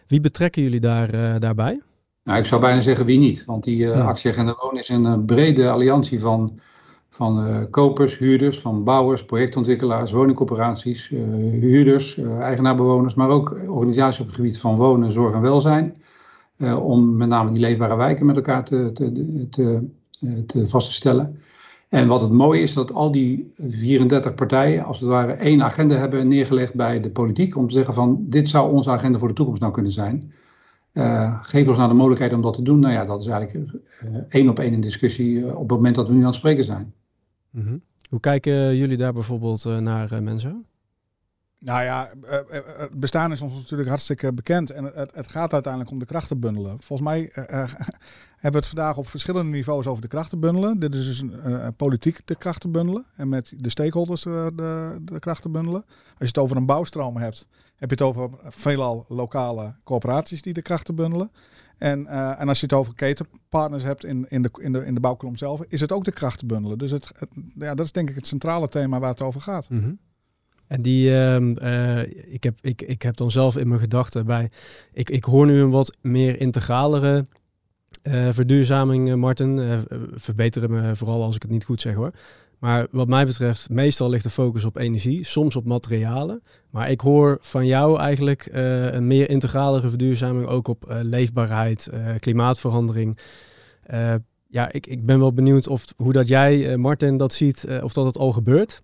[0.07, 1.81] Wie betrekken jullie daar, uh, daarbij?
[2.23, 3.45] Nou, ik zou bijna zeggen wie niet.
[3.45, 4.01] Want die uh, ja.
[4.01, 6.60] Actieagenda Wonen is een brede alliantie van,
[7.10, 14.60] van kopers, huurders, van bouwers, projectontwikkelaars, woningcorporaties, huurders, eigenaarbewoners, maar ook organisaties op het gebied
[14.60, 15.95] van wonen, zorg en welzijn.
[16.79, 19.12] om met name die leefbare wijken met elkaar te, te,
[19.49, 19.89] te,
[20.45, 21.39] te vast te stellen.
[21.89, 25.95] En wat het mooie is, dat al die 34 partijen als het ware één agenda
[25.95, 27.55] hebben neergelegd bij de politiek.
[27.55, 30.32] Om te zeggen van dit zou onze agenda voor de toekomst nou kunnen zijn.
[30.93, 32.80] Uh, geef ons nou de mogelijkheid om dat te doen.
[32.80, 33.73] Nou ja, dat is eigenlijk
[34.04, 36.36] uh, één op één een discussie uh, op het moment dat we nu aan het
[36.36, 36.93] spreken zijn.
[37.52, 37.82] -hmm.
[38.10, 40.65] Hoe kijken jullie daar bijvoorbeeld naar mensen?
[41.60, 42.10] Nou ja,
[42.78, 44.69] het bestaan is ons natuurlijk hartstikke bekend.
[44.69, 46.82] En het, het gaat uiteindelijk om de krachten bundelen.
[46.82, 47.30] Volgens mij
[48.39, 50.80] hebben we het vandaag op verschillende niveaus over de krachten bundelen.
[50.80, 54.58] Dit is dus een, uh, politiek de krachten bundelen en met de stakeholders de, eh,
[54.58, 55.86] de, de krachten bundelen.
[55.88, 60.54] Als je het over een bouwstroom hebt, heb je het over veelal lokale corporaties die
[60.54, 61.32] de krachten bundelen.
[61.78, 65.00] En, en als je het over ketenpartners hebt in, in, de, in, de, in de
[65.00, 66.78] bouwkolom zelf, is het ook de krachten bundelen.
[66.78, 67.12] Dus het,
[67.56, 69.67] ja, dat is denk ik het centrale thema waar het over gaat.
[69.67, 70.00] -hmm.
[70.69, 74.49] En die, uh, uh, ik, heb, ik, ik heb dan zelf in mijn gedachten bij,
[74.93, 77.25] ik, ik hoor nu een wat meer integralere
[78.03, 79.58] uh, verduurzaming, Martin.
[79.58, 79.79] Uh,
[80.13, 82.12] verbeteren me vooral als ik het niet goed zeg hoor.
[82.60, 86.43] Maar wat mij betreft, meestal ligt de focus op energie, soms op materialen.
[86.69, 93.17] Maar ik hoor van jou eigenlijk een meer integralere verduurzaming ook op leefbaarheid, klimaatverandering.
[94.47, 98.05] ja, ik, ik ben wel benieuwd of hoe dat jij, Martin, dat ziet, of dat
[98.05, 98.82] het al gebeurt.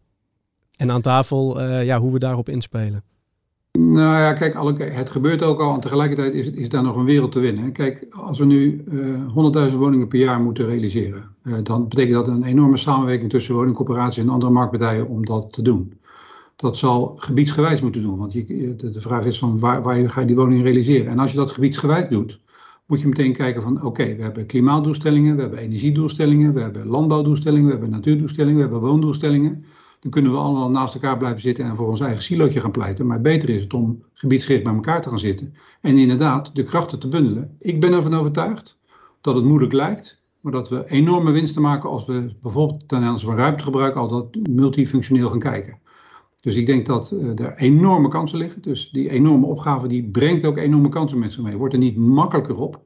[0.77, 3.03] En aan tafel, ja, hoe we daarop inspelen.
[3.79, 7.31] Nou ja, kijk, het gebeurt ook al en tegelijkertijd is, is daar nog een wereld
[7.31, 7.71] te winnen.
[7.71, 12.27] Kijk, als we nu uh, 100.000 woningen per jaar moeten realiseren, uh, dan betekent dat
[12.27, 15.99] een enorme samenwerking tussen woningcorporaties en andere marktpartijen om dat te doen.
[16.55, 20.27] Dat zal gebiedsgewijs moeten doen, want je, de, vraag is van waar, waar ga je
[20.27, 21.11] die woning realiseren?
[21.11, 22.39] En als je dat gebiedsgewijs doet,
[22.85, 27.65] moet je meteen kijken van oké, we hebben klimaatdoelstellingen, we hebben energiedoelstellingen, we hebben landbouwdoelstellingen,
[27.65, 29.63] we hebben natuurdoelstellingen, we hebben woondoelstellingen
[30.05, 33.07] dan kunnen we allemaal naast elkaar blijven zitten en voor ons eigen silootje gaan pleiten.
[33.07, 35.53] Maar beter is het om gebiedsgericht bij elkaar te gaan zitten.
[35.81, 37.55] En inderdaad de krachten te bundelen.
[37.59, 38.77] Ik ben ervan overtuigd
[39.21, 43.27] dat het moeilijk lijkt, maar dat we enorme winsten maken als we bijvoorbeeld ten aanzien
[43.27, 45.79] van ruimtegebruik altijd multifunctioneel gaan kijken.
[46.41, 48.61] Dus ik denk dat uh, er enorme kansen liggen.
[48.61, 51.57] Dus die enorme opgave die brengt ook enorme kansen met zich mee.
[51.57, 52.81] Wordt er niet makkelijker op.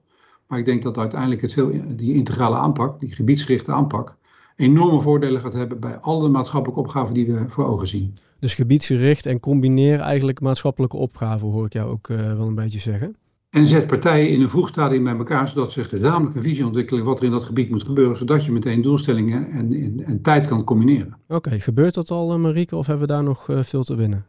[0.47, 4.17] Maar ik denk dat uiteindelijk het veel, die integrale aanpak, die gebiedsgerichte aanpak,
[4.59, 8.17] enorme voordelen gaat hebben bij alle maatschappelijke opgaven die we voor ogen zien.
[8.39, 12.79] Dus gebiedsgericht en combineer eigenlijk maatschappelijke opgaven, hoor ik jou ook uh, wel een beetje
[12.79, 13.15] zeggen.
[13.49, 17.03] En zet partijen in een vroeg stadium bij elkaar, zodat ze gezamenlijk een visie ontwikkelen
[17.03, 20.47] wat er in dat gebied moet gebeuren, zodat je meteen doelstellingen en, en, en tijd
[20.47, 21.17] kan combineren.
[21.27, 23.95] Oké, okay, gebeurt dat al, uh, Marieke, of hebben we daar nog uh, veel te
[23.95, 24.25] winnen?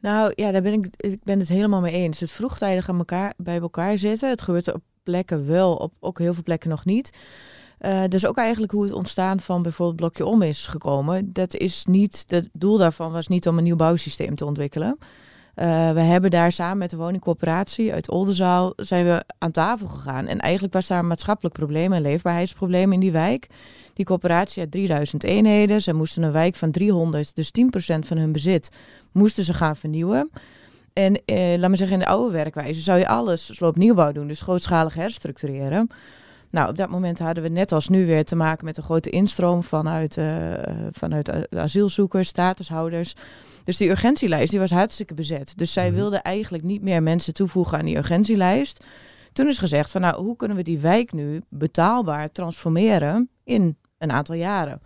[0.00, 2.20] Nou ja, daar ben ik, ik ben het helemaal mee eens.
[2.20, 6.34] Het vroegtijdig aan elkaar, bij elkaar zetten, het gebeurt op plekken wel, op ook heel
[6.34, 7.10] veel plekken nog niet.
[7.86, 11.32] Uh, dus ook eigenlijk hoe het ontstaan van bijvoorbeeld Blokje Om is gekomen.
[11.32, 14.98] Dat is niet, het doel daarvan was niet om een nieuw bouwsysteem te ontwikkelen.
[15.56, 20.26] Uh, we hebben daar samen met de woningcoöperatie uit Oldenzaal zijn we aan tafel gegaan.
[20.26, 23.46] En eigenlijk was daar een maatschappelijk probleem, een leefbaarheidsprobleem in die wijk.
[23.94, 25.82] Die coöperatie had 3000 eenheden.
[25.82, 27.50] Ze moesten een wijk van 300, dus
[27.94, 28.70] 10% van hun bezit,
[29.12, 30.30] moesten ze gaan vernieuwen.
[30.92, 34.40] En eh, laat me zeggen, in de oude werkwijze zou je alles sloopnieuwbouw doen, dus
[34.40, 35.90] grootschalig herstructureren.
[36.52, 39.10] Nou, op dat moment hadden we net als nu weer te maken met een grote
[39.10, 40.52] instroom vanuit, uh,
[40.90, 43.14] vanuit asielzoekers, statushouders.
[43.64, 45.52] Dus die urgentielijst die was hartstikke bezet.
[45.56, 45.96] Dus zij mm.
[45.96, 48.84] wilden eigenlijk niet meer mensen toevoegen aan die urgentielijst.
[49.32, 54.12] Toen is gezegd van nou, hoe kunnen we die wijk nu betaalbaar transformeren in een
[54.12, 54.80] aantal jaren?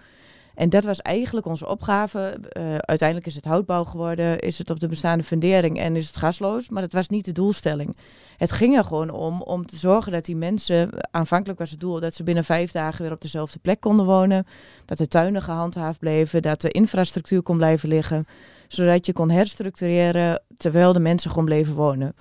[0.57, 2.39] En dat was eigenlijk onze opgave.
[2.59, 6.17] Uh, uiteindelijk is het houtbouw geworden, is het op de bestaande fundering en is het
[6.17, 6.69] gasloos.
[6.69, 7.97] Maar dat was niet de doelstelling.
[8.37, 12.01] Het ging er gewoon om om te zorgen dat die mensen, aanvankelijk was het doel
[12.01, 14.47] dat ze binnen vijf dagen weer op dezelfde plek konden wonen.
[14.85, 18.27] Dat de tuinen gehandhaafd bleven, dat de infrastructuur kon blijven liggen.
[18.69, 22.15] Zodat je kon herstructureren terwijl de mensen gewoon bleven wonen.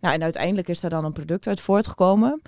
[0.00, 2.42] Nou, en uiteindelijk is daar dan een product uit voortgekomen.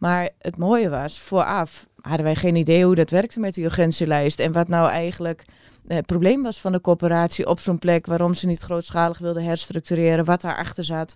[0.00, 4.40] Maar het mooie was, vooraf hadden wij geen idee hoe dat werkte met die urgentielijst.
[4.40, 5.44] En wat nou eigenlijk
[5.86, 8.06] het probleem was van de coöperatie op zo'n plek.
[8.06, 10.24] Waarom ze niet grootschalig wilden herstructureren.
[10.24, 11.14] Wat daarachter zat.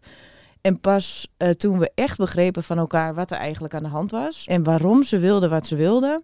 [0.60, 4.10] En pas uh, toen we echt begrepen van elkaar wat er eigenlijk aan de hand
[4.10, 4.46] was.
[4.46, 6.22] En waarom ze wilden wat ze wilden.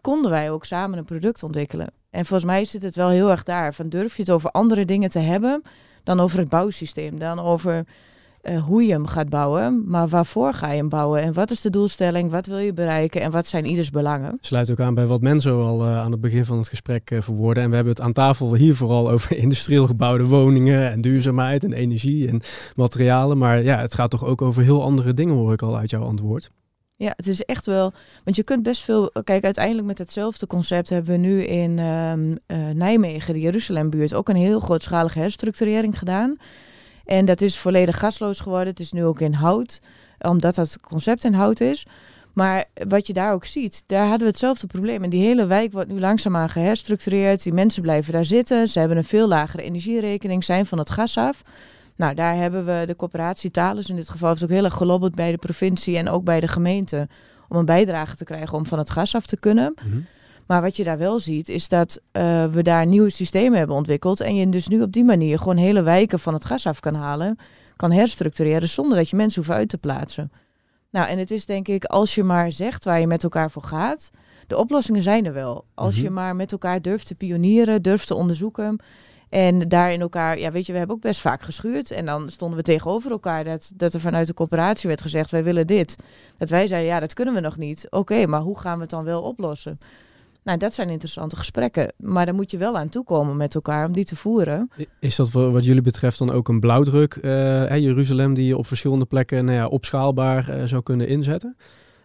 [0.00, 1.92] Konden wij ook samen een product ontwikkelen.
[2.10, 3.74] En volgens mij zit het wel heel erg daar.
[3.74, 5.62] Van durf je het over andere dingen te hebben
[6.02, 7.18] dan over het bouwsysteem.
[7.18, 7.84] Dan over
[8.46, 11.60] eh, hoe je hem gaat bouwen, maar waarvoor ga je hem bouwen en wat is
[11.60, 14.38] de doelstelling, wat wil je bereiken en wat zijn ieders belangen.
[14.40, 17.20] Sluit ook aan bij wat Menzo al uh, aan het begin van het gesprek uh,
[17.20, 17.60] verwoordde.
[17.60, 21.72] En we hebben het aan tafel hier vooral over industrieel gebouwde woningen en duurzaamheid en
[21.72, 22.40] energie en
[22.76, 23.38] materialen.
[23.38, 26.02] Maar ja, het gaat toch ook over heel andere dingen, hoor ik al uit jouw
[26.02, 26.50] antwoord.
[26.96, 27.92] Ja, het is echt wel.
[28.24, 29.10] Want je kunt best veel.
[29.24, 34.36] Kijk, uiteindelijk met hetzelfde concept hebben we nu in uh, Nijmegen, de Jeruzalembuurt, ook een
[34.36, 36.36] heel grootschalige herstructurering gedaan.
[37.06, 38.68] En dat is volledig gasloos geworden.
[38.68, 39.80] Het is nu ook in hout,
[40.18, 41.86] omdat dat concept in hout is.
[42.32, 45.04] Maar wat je daar ook ziet, daar hadden we hetzelfde probleem.
[45.04, 47.42] En die hele wijk wordt nu langzaamaan geherstructureerd.
[47.42, 48.68] Die mensen blijven daar zitten.
[48.68, 51.42] Ze hebben een veel lagere energierekening, zijn van het gas af.
[51.96, 55.14] Nou, daar hebben we de coöperatie Thales in dit geval heeft ook heel erg gelobbeld
[55.14, 57.08] bij de provincie en ook bij de gemeente
[57.48, 59.74] om een bijdrage te krijgen om van het gas af te kunnen.
[59.86, 59.98] Mhm.
[60.46, 64.20] Maar wat je daar wel ziet, is dat uh, we daar nieuwe systemen hebben ontwikkeld.
[64.20, 66.94] En je dus nu op die manier gewoon hele wijken van het gas af kan
[66.94, 67.38] halen.
[67.76, 70.32] Kan herstructureren zonder dat je mensen hoeft uit te plaatsen.
[70.90, 73.62] Nou, en het is denk ik, als je maar zegt waar je met elkaar voor
[73.62, 74.10] gaat.
[74.46, 75.64] De oplossingen zijn er wel.
[75.74, 76.04] Als mhm.
[76.04, 78.80] je maar met elkaar durft te pionieren, durft te onderzoeken.
[79.28, 81.90] En daar in elkaar, ja, weet je, we hebben ook best vaak geschuurd.
[81.90, 85.44] En dan stonden we tegenover elkaar dat, dat er vanuit de coöperatie werd gezegd: wij
[85.44, 85.96] willen dit.
[86.38, 87.86] Dat wij zeiden: ja, dat kunnen we nog niet.
[87.90, 89.78] Oké, maar hoe gaan we het dan wel oplossen?
[90.46, 91.92] Nou, dat zijn interessante gesprekken.
[91.96, 94.70] Maar daar moet je wel aan toekomen met elkaar om die te voeren.
[95.00, 99.04] Is dat wat jullie betreft dan ook een blauwdruk, uh, Jeruzalem, die je op verschillende
[99.04, 101.56] plekken nou ja, opschaalbaar uh, zou kunnen inzetten?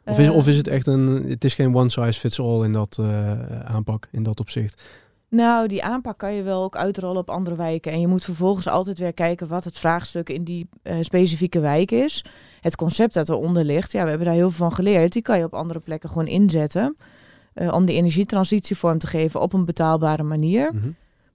[0.06, 2.72] Of is, of is het echt een, het is geen one size fits all in
[2.72, 4.82] dat uh, aanpak, in dat opzicht?
[5.30, 7.92] Nou, die aanpak kan je wel ook uitrollen op andere wijken.
[7.92, 11.92] En je moet vervolgens altijd weer kijken wat het vraagstuk in die uh, specifieke wijk
[11.92, 12.26] is.
[12.62, 15.14] Het concept dat eronder ligt, ja, we hebben daar heel veel van geleerd.
[15.14, 16.96] Die kan je op andere plekken gewoon inzetten.
[17.56, 20.74] Uh, om de energietransitie vorm te geven op een betaalbare manier.
[20.74, 20.90] Mhm.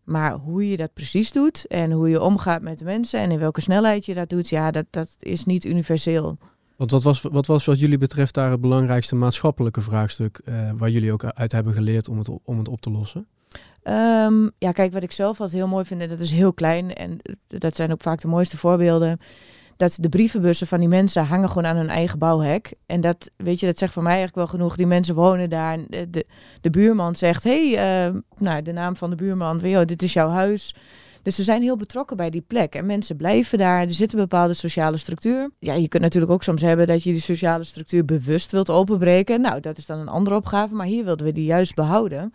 [0.04, 3.38] Maar hoe je dat precies doet en hoe je omgaat met de mensen en in
[3.38, 6.38] welke snelheid je dat doet, ja, dat, dat is niet universeel.
[6.76, 10.90] Want wat was, wat was wat jullie betreft daar het belangrijkste maatschappelijke vraagstuk uh, waar
[10.90, 13.26] jullie ook uit hebben geleerd om het, om het op te lossen?
[13.84, 16.94] Um, ja, kijk, wat ik zelf altijd heel mooi vind, en dat is heel klein
[16.94, 19.18] en dat zijn ook vaak de mooiste voorbeelden.
[19.76, 22.74] Dat de brievenbussen van die mensen hangen gewoon aan hun eigen bouwhek.
[22.86, 24.76] En dat, weet je, dat zegt voor mij eigenlijk wel genoeg.
[24.76, 25.78] Die mensen wonen daar.
[25.88, 26.26] De, de,
[26.60, 27.70] de buurman zegt, hey,
[28.08, 30.74] uh, nou, de naam van de buurman, joh, dit is jouw huis.
[31.26, 32.74] Dus ze zijn heel betrokken bij die plek.
[32.74, 33.80] En mensen blijven daar.
[33.80, 35.50] Er zit een bepaalde sociale structuur.
[35.58, 39.40] Ja, je kunt natuurlijk ook soms hebben dat je die sociale structuur bewust wilt openbreken.
[39.40, 40.74] Nou, dat is dan een andere opgave.
[40.74, 42.34] Maar hier wilden we die juist behouden.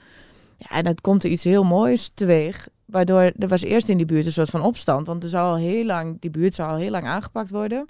[0.58, 2.67] Ja, en het komt er iets heel moois teweeg.
[2.91, 5.08] Waardoor er was eerst in die buurt een soort van opstand.
[5.08, 7.86] Want er zou al heel lang, die buurt zou al heel lang aangepakt worden.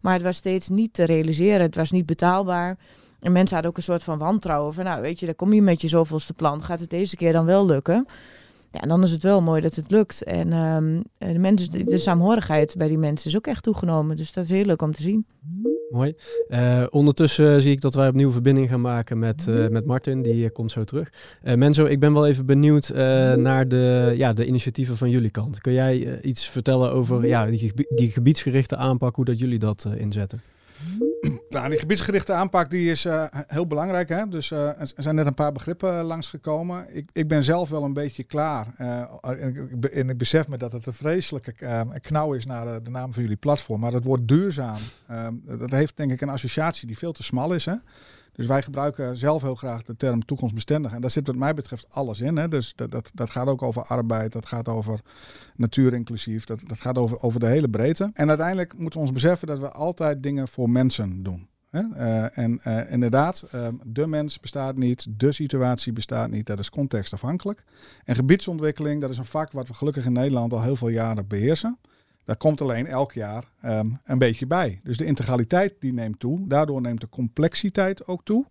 [0.00, 1.60] Maar het was steeds niet te realiseren.
[1.60, 2.76] Het was niet betaalbaar.
[3.20, 4.74] En mensen hadden ook een soort van wantrouwen.
[4.74, 6.62] Van nou, weet je, dan kom je met je zoveelste plan.
[6.62, 8.06] Gaat het deze keer dan wel lukken?
[8.72, 10.22] Ja, en dan is het wel mooi dat het lukt.
[10.22, 14.16] En um, de, mensen, de saamhorigheid bij die mensen is ook echt toegenomen.
[14.16, 15.26] Dus dat is heel leuk om te zien.
[15.90, 16.14] Mooi.
[16.48, 20.22] Uh, ondertussen zie ik dat wij opnieuw verbinding gaan maken met, uh, met Martin.
[20.22, 21.12] Die komt zo terug.
[21.42, 22.88] Menzo, ik ben wel even benieuwd
[23.36, 25.60] naar de, ja, de initiatieven van jullie kant.
[25.60, 30.40] Kun jij iets vertellen over ja, die, die gebiedsgerichte aanpak, hoe dat jullie dat inzetten?
[31.48, 34.08] Nou, die gebiedsgerichte aanpak die is uh, heel belangrijk.
[34.08, 34.28] Hè?
[34.28, 36.96] Dus uh, er zijn net een paar begrippen uh, langsgekomen.
[36.96, 38.66] Ik, ik ben zelf wel een beetje klaar.
[39.22, 41.54] En, ik, besef me dat het een vreselijke
[42.00, 43.80] knauw is naar de, de, naam van jullie platform.
[43.80, 47.54] Maar het woord duurzaam, ehm, dat heeft denk ik een associatie die veel te smal
[47.54, 47.64] is.
[47.64, 47.74] Hè?
[48.32, 50.92] Dus wij gebruiken zelf heel graag de term toekomstbestendig.
[50.92, 52.36] En daar zit wat mij betreft alles in.
[52.36, 52.48] Hè?
[52.48, 55.00] Dus dat, dat, dat gaat ook over arbeid, dat gaat over
[55.56, 58.10] natuur inclusief, dat, dat gaat over, over de hele breedte.
[58.12, 61.50] En uiteindelijk moeten we ons beseffen dat we altijd dingen voor mensen doen.
[61.72, 66.70] Uh, en uh, inderdaad, uh, de mens bestaat niet, de situatie bestaat niet, dat is
[66.70, 67.64] contextafhankelijk.
[68.04, 71.26] En gebiedsontwikkeling, dat is een vak wat we gelukkig in Nederland al heel veel jaren
[71.26, 71.78] beheersen.
[72.24, 74.80] Daar komt alleen elk jaar um, een beetje bij.
[74.82, 76.48] Dus de integraliteit die neemt toe.
[76.48, 78.46] Daardoor neemt de complexiteit ook toe.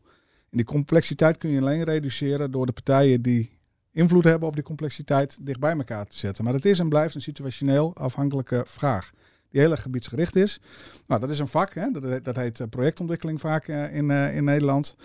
[0.50, 3.60] En die complexiteit kun je alleen reduceren door de partijen die
[3.92, 6.44] invloed hebben op die complexiteit dicht bij elkaar te zetten.
[6.44, 9.12] Maar het is en blijft een situationeel afhankelijke vraag
[9.52, 10.62] die heel erg gebiedsgericht is.
[11.08, 11.92] Nou, dat is een vak, hè?
[11.92, 14.96] Dat, dat heet eh, projectontwikkeling vaak uh, in, uh, in Nederland.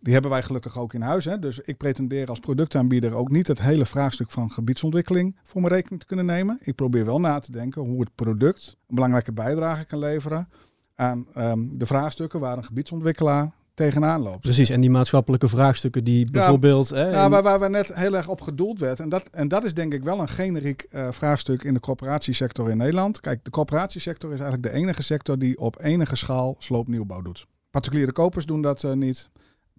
[0.00, 1.24] Die hebben wij gelukkig ook in huis.
[1.24, 1.38] Hè?
[1.38, 6.00] Dus ik pretendeer als productaanbieder ook niet het hele vraagstuk van gebiedsontwikkeling voor mijn rekening
[6.00, 6.58] te kunnen nemen.
[6.60, 10.48] Ik probeer wel na te denken hoe het product een belangrijke bijdrage kan leveren
[10.94, 13.50] aan um, de vraagstukken waar een gebiedsontwikkelaar
[13.84, 14.40] tegenaan loopt.
[14.40, 16.88] Precies, en die maatschappelijke vraagstukken die bijvoorbeeld...
[16.88, 19.00] Ja, hè, ja waar, waar we net heel erg op gedoeld werd.
[19.00, 22.70] En dat, en dat is denk ik wel een generiek uh, vraagstuk in de corporatiesector
[22.70, 23.20] in Nederland.
[23.20, 27.46] Kijk, de corporatiesector is eigenlijk de enige sector die op enige schaal sloopnieuwbouw doet.
[27.70, 29.28] Particuliere kopers doen dat uh, niet.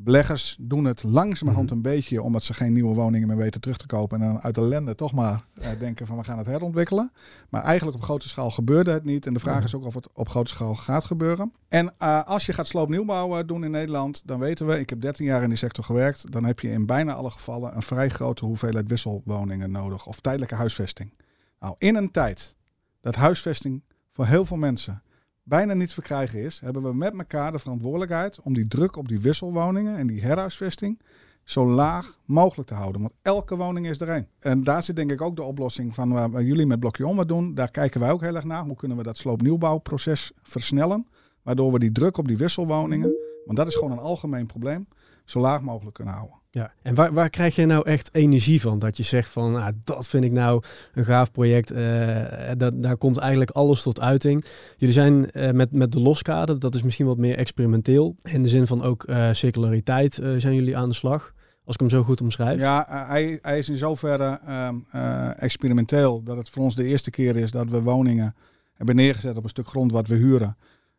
[0.04, 1.76] Beleggers doen het langzamerhand Mhm.
[1.76, 4.22] een beetje omdat ze geen nieuwe woningen meer weten terug te kopen.
[4.22, 7.12] En dan uit ellende toch maar eh, denken van we gaan het herontwikkelen.
[7.50, 9.26] Maar eigenlijk op grote schaal gebeurde het niet.
[9.26, 9.66] En de vraag Mhm.
[9.66, 11.54] is ook of het op grote schaal gaat gebeuren.
[11.68, 15.02] En eh, als je gaat sloopnieuwbouw eh, doen in Nederland, dan weten we, ik heb
[15.02, 16.32] 13 jaar in die sector gewerkt.
[16.32, 20.06] Dan heb je in bijna alle gevallen een vrij grote hoeveelheid wisselwoningen nodig.
[20.08, 21.14] Of tijdelijke huisvesting.
[21.60, 22.56] Nou, in een tijd
[23.02, 25.04] dat huisvesting voor heel veel mensen
[25.44, 29.20] bijna niet verkrijgen is, hebben we met elkaar de verantwoordelijkheid om die druk op die
[29.20, 31.02] wisselwoningen en die herhuisvesting
[31.44, 33.02] zo laag mogelijk te houden.
[33.02, 34.28] Want elke woning is er één.
[34.40, 37.16] En daar zit denk ik ook de oplossing van waar, waar jullie met Blokje Om
[37.16, 37.54] wat doen.
[37.56, 38.64] Daar kijken wij ook heel erg naar.
[38.64, 41.08] Hoe kunnen we dat sloopnieuwbouwproces versnellen?
[41.42, 44.88] Waardoor we die druk op die wisselwoningen, want dat is gewoon een algemeen probleem,
[45.26, 46.38] zo laag mogelijk kunnen houden.
[46.56, 48.80] Ja, en waar, waar krijg je nou echt energie van?
[48.80, 50.64] Dat je zegt van, ah, dat vind ik nou
[50.94, 51.72] een gaaf project.
[51.72, 54.46] eh, dat, daar komt eigenlijk alles tot uiting.
[54.78, 58.16] Jullie zijn eh, met, met de loskade, dat is misschien wat meer experimenteel.
[58.24, 61.34] In de zin van ook eh, circulariteit zijn jullie aan de slag.
[61.66, 62.60] Als ik hem zo goed omschrijf.
[62.60, 67.10] Ja, hij, hij is in zoverre ehm, eh, experimenteel dat het voor ons de eerste
[67.10, 68.36] keer is dat we woningen
[68.74, 70.58] hebben neergezet op een stuk grond wat we huren.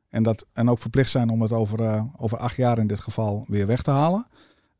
[0.08, 3.44] En, dat, en ook verplicht zijn om het over, over acht jaar in dit geval
[3.48, 4.26] weer weg te halen.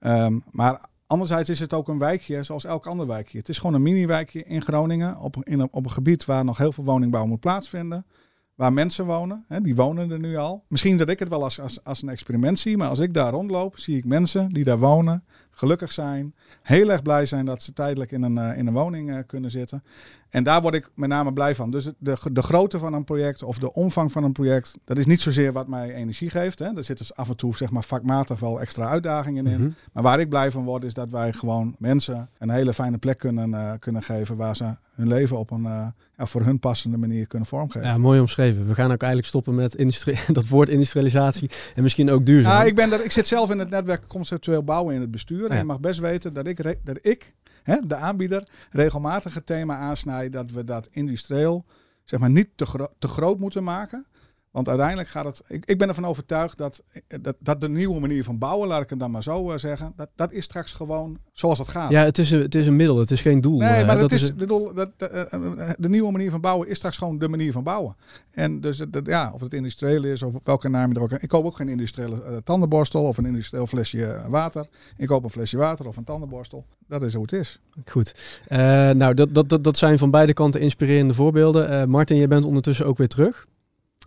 [0.04, 3.38] Ehm, maar anderzijds is het ook een wijkje zoals elk ander wijkje.
[3.38, 6.58] Het is gewoon een mini-wijkje in Groningen op, in een, op een gebied waar nog
[6.58, 8.06] heel veel woningbouw moet plaatsvinden.
[8.54, 10.64] Waar mensen wonen, hè, die wonen er nu al.
[10.68, 13.32] Misschien dat ik het wel als, als, als een experiment zie, maar als ik daar
[13.32, 17.72] rondloop, zie ik mensen die daar wonen, gelukkig zijn, heel erg blij zijn dat ze
[17.72, 19.82] tijdelijk in een, eh, in een woning eh, kunnen zitten.
[20.30, 21.70] En daar word ik met name blij van.
[21.70, 25.06] Dus de, de grootte van een project of de omvang van een project, dat is
[25.06, 26.58] niet zozeer wat mij energie geeft.
[26.58, 26.64] Hè.
[26.64, 29.60] Er zitten dus af en toe zeg maar, vakmatig wel extra uitdagingen in.
[29.60, 29.70] Mhm.
[29.92, 33.18] Maar waar ik blij van word, is dat wij gewoon mensen een hele fijne plek
[33.18, 37.26] kunnen, eh, kunnen geven waar ze hun leven op een ja, voor hun passende manier
[37.26, 37.88] kunnen vormgeven.
[37.88, 38.66] Ja, mooi omschreven.
[38.66, 42.52] We gaan ook eigenlijk stoppen met industrie, dat woord industrialisatie en misschien ook duurzaam.
[42.52, 45.43] Ja, ik, ben dat, ik zit zelf in het netwerk conceptueel bouwen in het bestuur.
[45.48, 45.60] En Ja.
[45.60, 50.32] je mag best weten dat ik, dat ik hè, de aanbieder, regelmatig het thema aansnijd
[50.32, 51.64] dat we dat industrieel
[52.04, 54.06] zeg maar, niet te, gro- te groot moeten maken.
[54.54, 55.42] Want uiteindelijk gaat het.
[55.48, 56.82] Ik, ik ben ervan overtuigd dat,
[57.20, 59.92] dat, dat de nieuwe manier van bouwen, laat ik het dan maar zo eh, zeggen,
[59.96, 61.90] dat, dat is straks gewoon zoals het gaat.
[61.90, 63.58] ja, het is, een, het is een middel, het is geen doel.
[63.58, 66.30] Nee, eh, maar dat het is, is ik bedoel, dat, eh, eh, de nieuwe manier
[66.30, 67.96] van bouwen is straks gewoon de manier van bouwen.
[68.30, 71.28] En dus dat, ja, of het industrieel is of welke naam je er ook Ik
[71.28, 74.66] koop ook geen industriële eh, tandenborstel of een industrieel flesje eh, water.
[74.96, 76.64] Ik koop een flesje water of een tandenborstel.
[76.88, 77.60] Dat is hoe het is.
[77.84, 78.14] Goed.
[78.46, 78.58] Eh,
[78.90, 81.70] nou, dat, dat, dat, dat zijn van beide kanten inspirerende voorbeelden.
[81.70, 83.46] Eh, Martin, je bent ondertussen ook weer terug.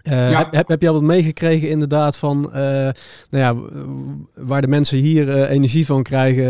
[0.08, 0.48] Eh, Ja.
[0.52, 2.94] heb, heb, je al wat meegekregen inderdaad van eh, nou
[3.30, 3.56] ja,
[4.36, 6.46] waar de mensen hier eh, energie van krijgen?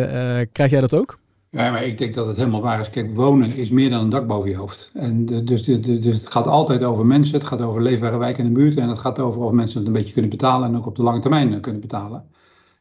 [0.52, 1.20] krijg jij dat ook?
[1.50, 2.89] Ja, maar ik denk dat het helemaal waar is.
[2.89, 4.91] Kijk, wonen is meer dan een dak boven je hoofd.
[4.93, 8.60] En dus, dus het gaat altijd over mensen, het gaat over leefbare wijken in de
[8.60, 10.96] buurt en het gaat over of mensen het een beetje kunnen betalen en ook op
[10.96, 12.24] de lange termijn kunnen betalen.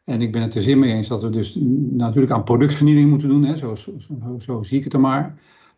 [0.05, 1.59] En ik ben het er zeer mee eens dat we dus
[1.91, 5.35] natuurlijk aan productvernieuwing moeten doen, hè, zo, zo, zo, zo zie ik het er maar.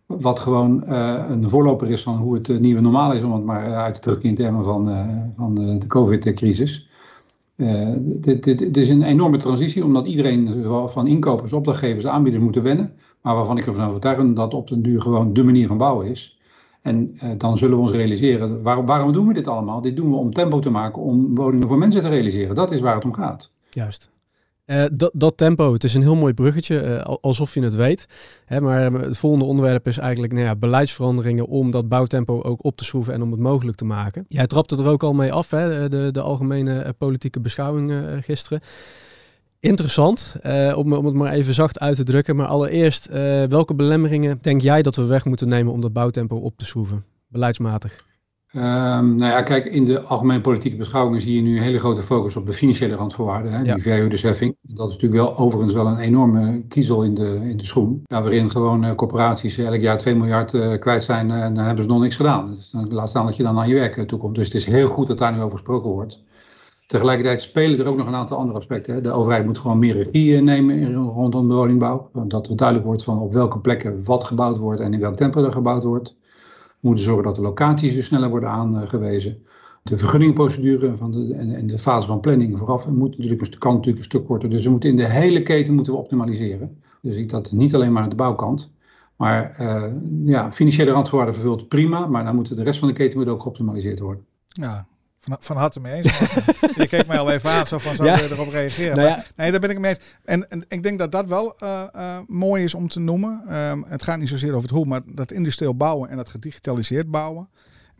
[0.09, 3.45] Wat gewoon eh, een voorloper is van hoe het eh, nieuwe normaal is, om het
[3.45, 4.91] maar eh, uit te drukken in termen van,
[5.37, 6.89] van eh, de COVID-crisis.
[7.57, 12.93] Eh, dit, dit, is een enorme transitie, omdat iedereen, van inkopers, opdrachtgevers, aanbieders, moeten wennen.
[13.23, 16.07] Maar waarvan ik ervan overtuigd ben dat op den duur gewoon de manier van bouwen
[16.11, 16.39] is.
[16.83, 19.81] En dan zullen we ons realiseren, waar, waarom doen we dit allemaal?
[19.81, 22.55] Dit doen we om tempo te maken, om woningen voor mensen te realiseren.
[22.55, 23.53] Dat is waar het om gaat.
[23.71, 24.11] Juist.
[24.69, 27.75] Eh, dat, dat tempo, het is een heel mooi bruggetje, eh, al- alsof je het
[27.75, 28.07] weet.
[28.45, 32.65] Hè, maar eh, het volgende onderwerp is eigenlijk nou ja, beleidsveranderingen om dat bouwtempo ook
[32.65, 34.25] op te schroeven en om het mogelijk te maken.
[34.29, 37.93] Jij trapte er ook al mee af, hè, de, de algemene politieke beschouwing
[38.25, 38.61] gisteren.
[39.61, 40.35] Interessant,
[40.75, 42.37] om, om het maar even zacht uit te drukken.
[42.37, 43.09] Maar allereerst,
[43.49, 47.05] welke belemmeringen denk jij dat we weg moeten nemen om dat bouwtempo op te schroeven,
[47.29, 48.08] beleidsmatig?
[48.49, 52.03] Ehm, nou ja, kijk, in de algemene politieke beschouwingen zie je nu een hele grote
[52.03, 53.75] focus op de financiële randvoorwaarden, hè, Ja.
[53.75, 54.57] die verhuurdersheffing.
[54.63, 58.03] Dat is natuurlijk wel overigens wel een enorme kiezel in de, in de schoen.
[58.05, 61.65] Ja, waarin gewoon eh, corporaties elk jaar 2 miljard eh, kwijt zijn eh, en dan
[61.65, 62.55] hebben ze nog niks gedaan.
[62.55, 64.35] Dus dan, laat staan dat je dan aan je werk toekomt.
[64.35, 66.23] Dus het is heel goed dat daar nu over gesproken wordt.
[66.87, 68.95] Tegelijkertijd spelen er ook nog een aantal andere aspecten.
[68.95, 69.01] Hè.
[69.01, 72.11] De overheid moet gewoon meer regie nemen rondom de woningbouw.
[72.27, 75.45] Dat er duidelijk wordt van op welke plekken wat gebouwd wordt en in welk tempo
[75.45, 76.17] er gebouwd wordt.
[76.81, 79.43] We moeten zorgen dat de locaties dus sneller worden aangewezen.
[79.83, 83.73] De vergunningprocedure van de, en, en de fase van planning vooraf moet natuurlijk een, kan
[83.73, 84.51] natuurlijk een stuk korter.
[84.51, 86.79] Dus we moeten in de hele keten moeten we optimaliseren.
[87.03, 88.77] Dus ik dat niet alleen maar aan de bouwkant.
[89.17, 89.93] Maar eh,
[90.25, 93.43] ja, financiële randvoorwaarden vervult prima, maar dan moet de rest van de keten moet ook
[93.43, 94.25] geoptimaliseerd worden.
[94.49, 94.87] Ja,
[95.21, 96.19] van, van harte mee eens.
[96.77, 98.17] je keek mij al even aan, zo van zou Ja.
[98.19, 98.97] je erop reageren.
[98.97, 100.05] Nou Maar- Nee, daar ben ik mee eens.
[100.25, 103.43] En, en ik denk dat dat wel eh, eh, mooi is om te noemen.
[103.49, 107.11] Ehm, het gaat niet zozeer over het hoe, maar dat industrieel bouwen en dat gedigitaliseerd
[107.11, 107.49] bouwen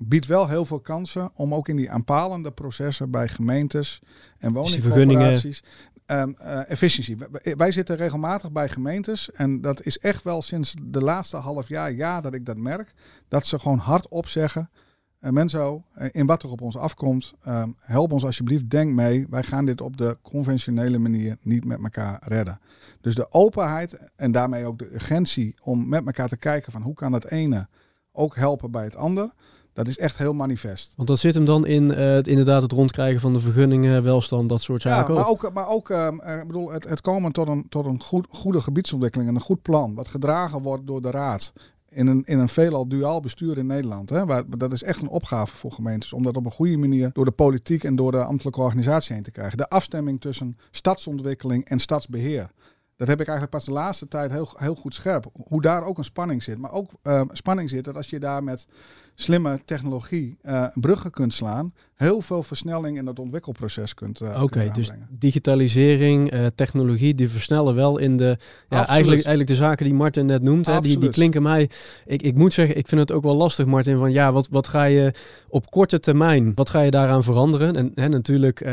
[0.01, 4.01] biedt wel heel veel kansen om ook in die aanpalende processen bij gemeentes
[4.39, 5.63] en Dus woningcorporaties
[6.11, 6.35] Um,
[6.69, 7.17] efficiëntie.
[7.57, 11.93] Wij zitten regelmatig bij gemeentes en dat is echt wel sinds de laatste half jaar,
[11.93, 12.93] ja, dat ik dat merk,
[13.29, 14.71] dat ze gewoon hardop zeggen,
[15.21, 19.43] uh, Menzo, in wat er op ons afkomt, um, help ons alsjeblieft, denk mee, wij
[19.43, 22.61] gaan dit op de conventionele manier niet met elkaar redden.
[23.01, 26.95] Dus de openheid en daarmee ook de urgentie om met elkaar te kijken van hoe
[26.95, 27.69] kan het ene
[28.13, 29.33] ook helpen bij het ander.
[29.73, 30.93] Dat is echt heel manifest.
[30.97, 34.61] Want dat zit hem dan in uh, inderdaad het rondkrijgen van de vergunningen, welstand, dat
[34.61, 35.15] soort zaken.
[35.15, 36.09] Ja, maar ook, maar ook uh,
[36.47, 39.95] bedoel, het, het, komen tot een, tot een goed, goede gebiedsontwikkeling en een goed plan,
[39.95, 41.53] wat gedragen wordt door de raad.
[41.91, 44.11] In een, in een veelal duaal bestuur in Nederland.
[44.11, 46.13] Hè, waar, dat is echt een opgave voor gemeentes.
[46.13, 49.23] Om dat op een goede manier door de politiek en door de ambtelijke organisatie heen
[49.23, 49.59] te krijgen.
[49.59, 52.51] De afstemming tussen stadsontwikkeling en stadsbeheer.
[52.97, 55.27] Dat heb ik eigenlijk pas de laatste tijd heel, heel goed scherp.
[55.47, 56.59] Hoe daar ook een spanning zit.
[56.59, 58.67] Maar ook uh, spanning zit dat als je daar met
[59.21, 64.43] slimme technologie uh, bruggen kunt slaan, heel veel versnelling in dat ontwikkelproces kunt uh, Oké,
[64.43, 68.37] okay, dus digitalisering, uh, technologie, die versnellen wel in de,
[68.69, 71.71] ja, eigenlijk, eigenlijk de zaken die Martin net noemt, hè, die, die klinken mij,
[72.07, 74.69] ik, ik moet zeggen, ik vind het ook wel lastig Martin, van ja, wat, wat
[74.69, 75.13] ga je
[75.49, 77.77] op korte termijn, wat ga je daaraan veranderen?
[77.77, 78.67] En hè, natuurlijk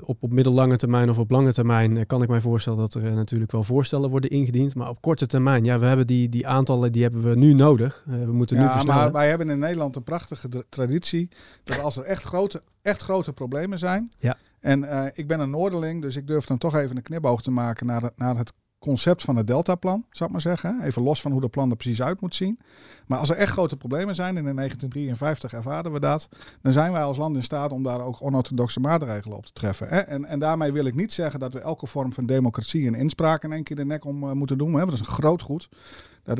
[0.00, 3.52] op, op middellange termijn of op lange termijn kan ik mij voorstellen dat er natuurlijk
[3.52, 7.02] wel voorstellen worden ingediend, maar op korte termijn, ja, we hebben die, die aantallen, die
[7.02, 8.02] hebben we nu nodig.
[8.06, 9.02] we moeten ja, nu versnellen.
[9.02, 11.28] maar wij hebben in Nederland een prachtige traditie.
[11.64, 14.12] Dat als er echt grote, echt grote problemen zijn.
[14.18, 14.36] Ja.
[14.60, 17.50] En uh, ik ben een Noorderling, dus ik durf dan toch even een knipoog te
[17.50, 20.82] maken naar het, naar het concept van het Deltaplan, zou ik maar zeggen.
[20.82, 22.58] Even los van hoe dat plan er precies uit moet zien.
[23.06, 26.28] Maar als er echt grote problemen zijn, en in 1953 ervaren we dat,
[26.62, 30.06] dan zijn wij als land in staat om daar ook onorthodoxe maatregelen op te treffen.
[30.06, 33.44] En, en daarmee wil ik niet zeggen dat we elke vorm van democratie en inspraak
[33.44, 34.74] in één keer de nek om uh, moeten doen.
[34.74, 34.84] Hè?
[34.84, 35.68] Dat is een groot goed.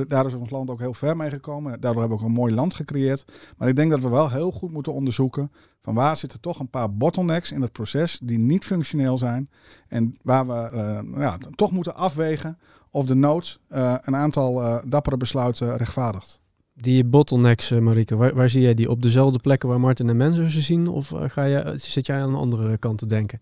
[0.09, 1.80] Daar, is ons land ook heel ver mee gekomen.
[1.80, 3.24] Daardoor hebben we ook een mooi land gecreëerd.
[3.57, 5.53] Maar ik denk dat we wel heel goed moeten onderzoeken
[5.83, 9.51] van waar zitten toch een paar bottlenecks in het proces die niet functioneel zijn.
[9.89, 10.70] En waar we
[11.14, 12.59] uh, ja, toch moeten afwegen
[12.91, 16.41] of de nood uh, een aantal uh, dappere besluiten rechtvaardigt.
[16.74, 18.91] Die bottlenecks, Marike, waar, waar, zie jij die?
[18.91, 20.89] Op dezelfde plekken waar Martin en mensen ze zien?
[20.89, 23.41] Of ga je, zit jij aan een andere kant te denken?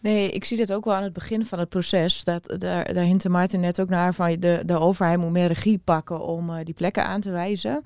[0.00, 2.24] Nee, ik zie dit ook wel aan het begin van het proces.
[2.24, 5.80] Dat, daar, daar hintte Maarten net ook naar van de, de overheid moet meer regie
[5.84, 7.82] pakken om uh, die plekken aan te wijzen.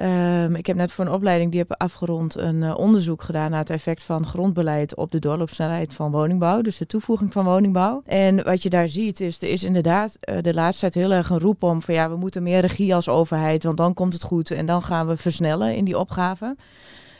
[0.00, 3.60] Um, ik heb net voor een opleiding die heb afgerond een uh, onderzoek gedaan naar
[3.60, 8.02] het effect van grondbeleid op de doorloopsnelheid van woningbouw, dus de toevoeging van woningbouw.
[8.06, 11.30] En wat je daar ziet is, er is inderdaad uh, de laatste tijd heel erg
[11.30, 14.22] een roep om van ja, we moeten meer regie als overheid, want dan komt het
[14.22, 16.56] goed en dan gaan we versnellen in die opgave.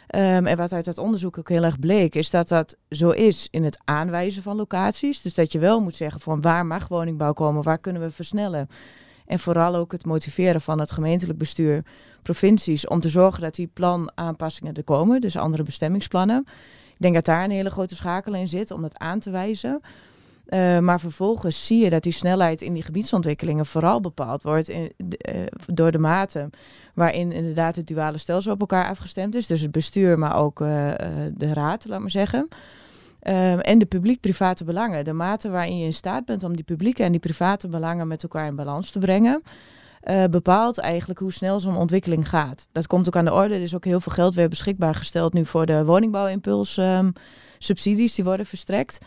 [0.08, 3.48] Um, en wat uit dat onderzoek ook heel erg bleek, is dat dat zo is
[3.50, 5.22] in het aanwijzen van locaties.
[5.22, 8.68] Dus dat je wel moet zeggen van waar mag woningbouw komen, waar kunnen we versnellen.
[9.26, 11.84] En vooral ook het motiveren van het gemeentelijk bestuur,
[12.22, 16.44] provincies, om te zorgen dat die planaanpassingen er komen, dus andere bestemmingsplannen.
[16.92, 19.80] Ik denk dat daar een hele grote schakel in zit om dat aan te wijzen.
[20.48, 24.92] Uh, maar vervolgens zie je dat die snelheid in die gebiedsontwikkelingen vooral bepaald wordt in,
[24.98, 26.50] uh, door de mate
[26.94, 29.46] waarin inderdaad het duale stelsel op elkaar afgestemd is.
[29.46, 30.68] Dus het bestuur, maar ook uh,
[31.34, 32.48] de raad, laat maar zeggen.
[33.20, 35.04] Ehm, en de publiek-private belangen.
[35.04, 38.22] De mate waarin je in staat bent om die publieke en die private belangen met
[38.22, 39.42] elkaar in balans te brengen.
[40.30, 42.66] bepaalt eigenlijk hoe snel zo'n ontwikkeling gaat.
[42.72, 43.54] Dat komt ook aan de orde.
[43.54, 47.12] Er is ook heel veel geld weer beschikbaar gesteld nu voor de woningbouwimpuls um,
[47.58, 48.98] subsidies die worden verstrekt.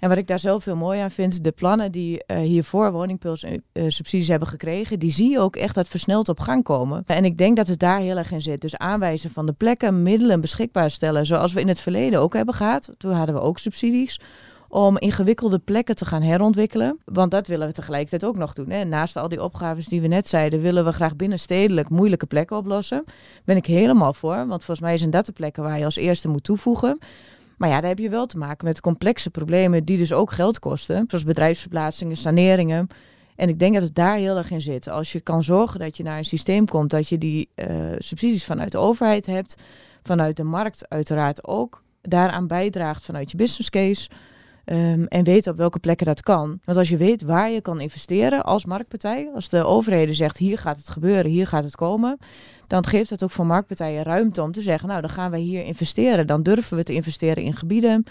[0.00, 4.12] En wat ik daar zelf veel mooi aan vind, de plannen die uh, hiervoor woningpulssubsidies
[4.12, 7.02] eh, uh, hebben gekregen, die zie je ook echt dat versneld op gang komen.
[7.06, 8.60] En ik denk dat het daar heel erg in zit.
[8.60, 12.54] Dus aanwijzen van de plekken, middelen beschikbaar stellen, zoals we in het verleden ook hebben
[12.54, 12.90] gehad.
[12.98, 14.20] Toen hadden we ook subsidies
[14.70, 16.98] om ingewikkelde plekken te gaan herontwikkelen.
[17.04, 18.70] Want dat willen we tegelijkertijd ook nog doen.
[18.70, 18.84] Hè.
[18.84, 23.04] Naast al die opgaves die we net zeiden, willen we graag binnenstedelijk moeilijke plekken oplossen.
[23.44, 26.28] Ben ik helemaal voor, want volgens mij zijn dat de plekken waar je als eerste
[26.28, 26.98] moet toevoegen.
[27.60, 30.58] Maar ja, daar heb je wel te maken met complexe problemen die dus ook geld
[30.58, 31.04] kosten.
[31.08, 32.88] Zoals bedrijfsverplaatsingen, saneringen.
[33.36, 34.88] En ik denk dat het daar heel erg in zit.
[34.88, 37.66] Als je kan zorgen dat je naar een systeem komt, dat je die uh,
[37.98, 39.62] subsidies vanuit de overheid hebt,
[40.02, 44.08] vanuit de markt uiteraard ook, daaraan bijdraagt vanuit je business case.
[44.72, 46.60] Um, en weet op welke plekken dat kan.
[46.64, 50.58] Want als je weet waar je kan investeren als marktpartij, als de overheden zegt hier
[50.58, 52.18] gaat het gebeuren, hier gaat het komen,
[52.66, 55.64] dan geeft dat ook voor marktpartijen ruimte om te zeggen, nou dan gaan wij hier
[55.64, 56.26] investeren.
[56.26, 58.04] Dan durven we te investeren in gebieden,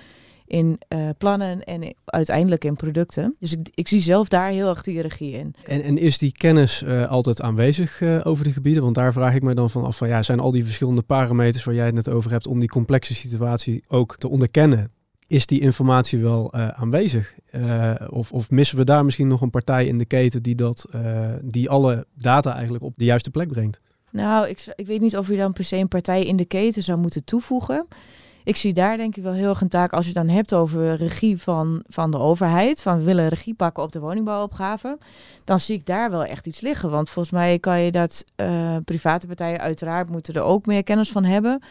[0.46, 3.36] in uh, plannen en uiteindelijk in producten.
[3.40, 5.56] Dus ik, ik, zie zelf daar heel erg die regie in.
[5.66, 8.84] En, en is die kennis uh, altijd aanwezig uh, over de gebieden?
[8.84, 11.64] Want daar vraag ik me dan van af van ja, zijn al die verschillende parameters
[11.64, 14.92] waar jij het net over hebt om die complexe situatie ook te onderkennen?
[15.30, 17.36] Is die informatie wel aanwezig?
[18.10, 20.86] of, of missen we daar misschien nog een partij in de keten die, dat,
[21.42, 23.80] die alle data eigenlijk op de juiste plek brengt?
[24.12, 26.84] Nou, ik, ik weet niet of je dan per se een partij in de keten
[26.84, 27.88] zou moeten toevoegen.
[28.44, 30.54] ik zie daar denk ik wel heel erg een taak als je het dan hebt
[30.54, 32.82] over regie van, van de overheid.
[32.82, 34.98] Van we willen regie pakken op de woningbouwopgave.
[35.44, 36.90] Dan zie ik daar wel echt iets liggen.
[36.90, 38.26] Want volgens mij kan je dat
[38.86, 41.62] private partijen uiteraard moeten er ook meer kennis van hebben.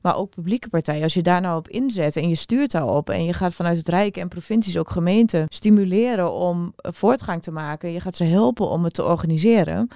[0.00, 1.02] Maar ook publieke partijen.
[1.02, 3.10] Als je daar nou op inzet en je stuurt daarop.
[3.10, 7.92] En je gaat vanuit het Rijk en provincies ook gemeenten stimuleren om voortgang te maken.
[7.92, 9.88] Je gaat ze helpen om het te organiseren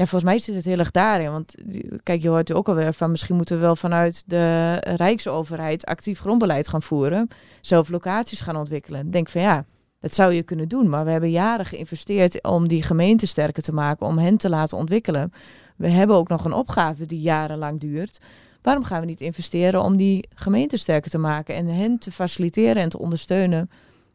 [0.00, 1.30] ja, volgens mij zit het heel erg daarin.
[1.30, 1.54] Want
[2.02, 6.68] kijk, je hoort ook alweer van misschien moeten we wel vanuit de Rijksoverheid actief grondbeleid
[6.68, 7.28] gaan voeren.
[7.60, 9.10] Zelf locaties gaan ontwikkelen.
[9.10, 9.64] Denk van ja,
[10.00, 10.88] dat zou je kunnen doen.
[10.88, 14.78] Maar we hebben jaren geïnvesteerd om die gemeenten sterker te maken, om hen te laten
[14.78, 15.32] ontwikkelen.
[15.76, 18.20] We hebben ook nog een opgave die jarenlang duurt.
[18.62, 22.82] Waarom gaan we niet investeren om die gemeenten sterker te maken en hen te faciliteren
[22.82, 23.70] en te ondersteunen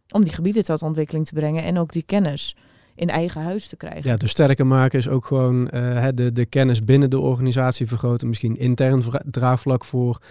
[0.10, 2.56] om die gebieden tot ontwikkeling te brengen en ook die kennis?
[2.96, 4.10] in eigen huis te krijgen.
[4.10, 8.28] Ja, dus sterker maken is ook gewoon uh, de, de kennis binnen de organisatie vergroten.
[8.28, 10.22] Misschien intern draagvlak voor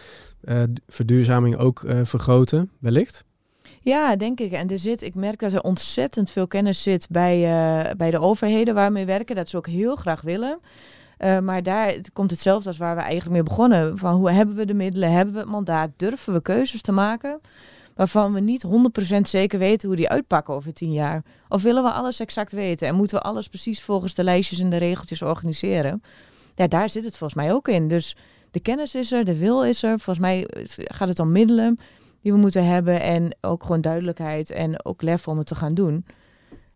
[0.45, 3.25] uh, verduurzaming ook uh, vergroten, wellicht?
[3.81, 4.53] Ja, denk ik.
[4.53, 7.41] En er zit, ik merk dat er ontzettend veel kennis zit bij,
[7.97, 9.37] bij de overheden waar we werken.
[9.37, 10.59] Dat ze ook heel graag willen.
[11.19, 13.99] Maar daar komt hetzelfde als waar we eigenlijk mee begonnen.
[13.99, 17.41] Van hoe hebben we de middelen, hebben we het mandaat, durven we keuzes te maken?
[17.95, 21.23] waarvan we niet 100% zeker weten hoe die uitpakken over tien jaar?
[21.49, 24.71] Of willen we alles exact weten en moeten we alles precies volgens de lijstjes en
[24.71, 26.03] de regeltjes organiseren?
[26.55, 27.89] Ja, daar zit het volgens mij ook in.
[27.89, 28.17] Dus
[28.51, 29.99] de kennis is er, de wil is er.
[30.01, 31.79] Volgens mij gaat het om middelen
[32.23, 35.75] die we moeten hebben en ook gewoon duidelijkheid en ook lef om het te gaan
[35.75, 36.05] doen.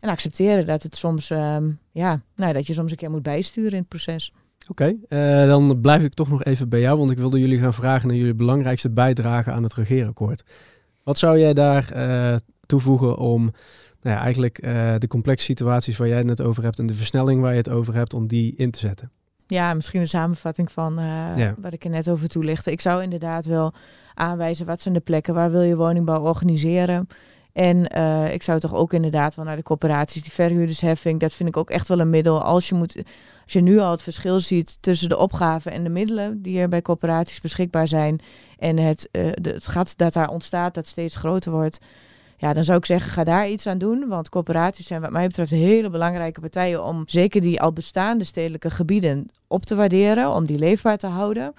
[0.00, 3.72] En accepteren dat het soms, um, ja, nou, dat je soms een keer moet bijsturen
[3.72, 4.32] in het proces.
[4.68, 7.58] Oké, okay, uh, dan blijf ik toch nog even bij jou, want ik wilde jullie
[7.58, 10.44] gaan vragen naar jullie belangrijkste bijdrage aan het regeerakkoord.
[11.02, 12.36] Wat zou jij daar uh,
[12.66, 13.42] toevoegen om
[14.02, 16.94] nou ja, eigenlijk uh, de complexe situaties waar jij het net over hebt en de
[16.94, 19.10] versnelling waar je het over hebt, om die in te zetten?
[19.46, 21.04] Ja, misschien een samenvatting van uh,
[21.36, 21.54] ja.
[21.58, 22.70] wat ik er net over toelichtte.
[22.70, 23.72] Ik zou inderdaad wel
[24.14, 27.08] aanwijzen wat zijn de plekken waar wil je woningbouw organiseren.
[27.58, 27.84] En
[28.32, 31.70] ik zou toch ook inderdaad wel naar de coöperaties, die verhuurdersheffing, dat vind ik ook
[31.70, 32.42] echt wel een middel.
[32.42, 32.96] Als je, moet,
[33.44, 36.68] als je nu al het verschil ziet tussen de opgaven en de middelen die er
[36.68, 38.20] bij coöperaties beschikbaar zijn,
[38.58, 41.78] en het, uh, het gat dat daar ontstaat, dat steeds groter wordt.
[42.36, 44.08] Ja, dan zou ik zeggen, ga daar iets aan doen.
[44.08, 48.70] Want corporaties zijn wat mij betreft hele belangrijke partijen om zeker die al bestaande stedelijke
[48.70, 51.54] gebieden op te waarderen, om die leefbaar te houden.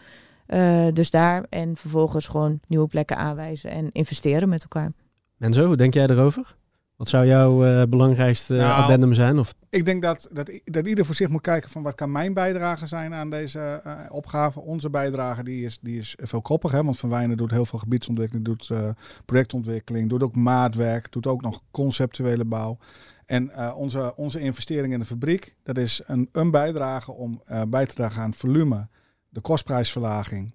[0.47, 4.91] Uh, dus daar en vervolgens gewoon nieuwe plekken aanwijzen en investeren met elkaar.
[5.40, 6.56] En zo, hoe denk jij erover?
[6.96, 9.40] Wat zou jouw uh, belangrijkste nou, addendum zijn?
[9.40, 9.54] Of?
[9.70, 12.88] Ik denk dat, dat, dat ieder voor zich moet kijken van wat kan mijn bijdrage
[12.88, 14.60] zijn aan deze uh, opgave.
[14.60, 16.72] Onze bijdrage die is, die is veelkoppig.
[16.72, 16.84] Hè?
[16.84, 18.90] Want Van Wijnen doet heel veel gebiedsontwikkeling, doet uh,
[19.26, 22.78] projectontwikkeling, doet ook maatwerk, doet ook nog conceptuele bouw.
[23.26, 27.96] En onze, onze investering in de fabriek, dat is een, een bijdrage om bij te
[27.96, 28.88] dragen aan het volume,
[29.30, 30.54] de kostprijsverlaging.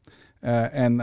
[0.70, 0.96] En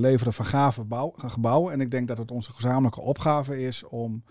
[0.00, 1.72] leveren van gave bouw, gebouwen.
[1.72, 4.22] En ik denk dat het onze gezamenlijke opgave is om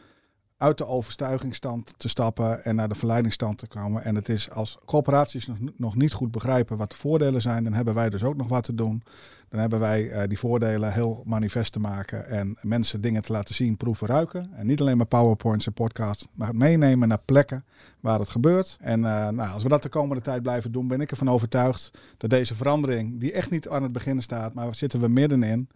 [0.58, 4.04] uit de overtuigingsstand te stappen en naar de verleidingsstand te komen.
[4.04, 7.74] En het is als corporaties nog, nog niet goed begrijpen wat de voordelen zijn, dan
[7.74, 9.04] hebben wij dus ook nog wat te doen.
[9.50, 13.56] Dan hebben wij uh, die voordelen heel manifest te maken en mensen dingen te laten
[13.56, 14.50] zien, proeven, ruiken.
[14.54, 17.66] En niet alleen maar powerpoints en podcasts, maar het meenemen naar plekken
[18.00, 18.78] waar het gebeurt.
[18.80, 21.92] En uh, nou, als we dat de komende tijd blijven doen, ben ik ervan overtuigd
[22.18, 25.70] dat deze verandering, die echt niet aan het begin staat, maar zitten we middenin,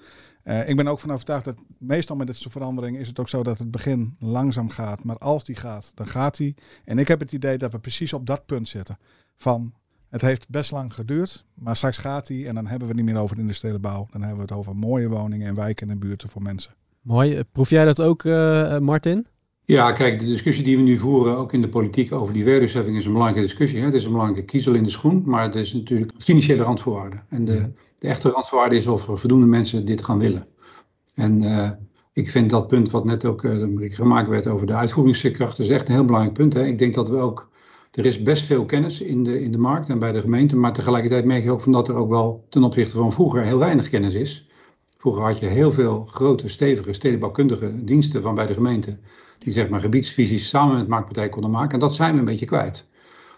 [0.43, 3.30] uh, ik ben ook van overtuigd dat meestal met dit soort verandering is het ook
[3.30, 5.03] zo dat het begin langzaam gaat.
[5.03, 6.55] Maar als die gaat, dan gaat die.
[6.86, 8.97] En ik heb het idee dat we precies op dat punt zitten.
[9.38, 9.74] Van
[10.12, 13.14] het heeft best lang geduurd, maar straks gaat die en dan hebben we het niet
[13.14, 14.07] meer over de industriële bouw.
[14.12, 16.74] Dan hebben we het over mooie woningen en wijken en buurten voor mensen.
[17.01, 17.43] Mooi.
[17.51, 19.28] Proef jij dat ook, uh, Martin?
[19.66, 22.97] Ja, kijk, de discussie die we nu voeren, ook in de politiek over die verhuurdersheffing,
[22.97, 23.80] is een belangrijke discussie.
[23.80, 23.86] Hè?
[23.86, 27.18] Het is een belangrijke kiezel in de schoen, maar het is natuurlijk een financiële randvoorwaarde.
[27.30, 30.47] En de, de echte randvoorwaarde is of er voldoende mensen dit gaan willen.
[31.16, 31.70] En uh,
[32.14, 35.88] ik vind dat punt wat net ook uh, gemaakt werd over de uitvoeringskracht, is echt
[35.88, 36.53] een heel belangrijk punt.
[36.53, 36.66] Hè?
[36.66, 37.49] Ik denk dat we ook,
[37.91, 40.73] er is best veel kennis in de, in de markt en bij de gemeente, maar
[40.73, 43.89] tegelijkertijd merk je ook van dat er ook wel ten opzichte van vroeger heel weinig
[43.89, 44.49] kennis is.
[44.97, 48.99] Vroeger had je heel veel grote, stevige stedenbouwkundige diensten van bij de gemeente,
[49.39, 51.73] die zeg maar gebiedsvisies samen met marktpartijen konden maken.
[51.73, 52.89] En dat zijn we een beetje kwijt.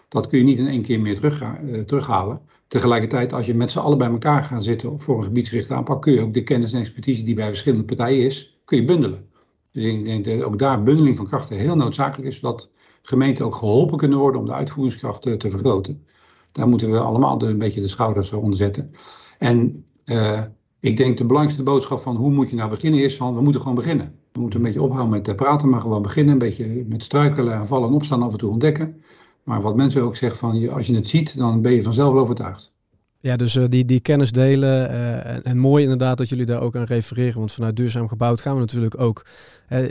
[0.08, 2.40] Dat kun je niet in één keer meer terug, uh, terughalen.
[2.68, 6.12] Tegelijkertijd, als je met z'n allen bij elkaar gaat zitten voor een gebiedsgerichte aanpak, kun
[6.12, 9.28] je ook de kennis en expertise die bij verschillende partijen is, kun je bundelen.
[9.72, 12.70] Dus ik denk dat ook daar bundeling van krachten heel noodzakelijk is, zodat
[13.06, 16.06] gemeenten ook geholpen kunnen worden om de uitvoeringskrachten te vergroten.
[16.52, 18.90] Daar moeten we allemaal een beetje de schouders onder zetten.
[19.38, 20.40] En uh,
[20.80, 23.60] ik denk de belangrijkste boodschap van hoe moet je nou beginnen is van we moeten
[23.60, 24.14] gewoon beginnen.
[24.32, 26.32] We moeten een beetje ophouden met praten, maar gewoon beginnen.
[26.32, 29.02] Een beetje met struikelen en vallen en opstaan af en toe ontdekken.
[29.42, 32.74] Maar wat mensen ook zeggen van, als je het ziet, dan ben je vanzelf overtuigd.
[33.20, 34.90] Ja, dus uh, die, die kennis delen.
[34.90, 37.38] Uh, en, en, mooi inderdaad dat jullie daar ook aan refereren.
[37.38, 39.26] Want vanuit Duurzaam Gebouwd gaan we natuurlijk ook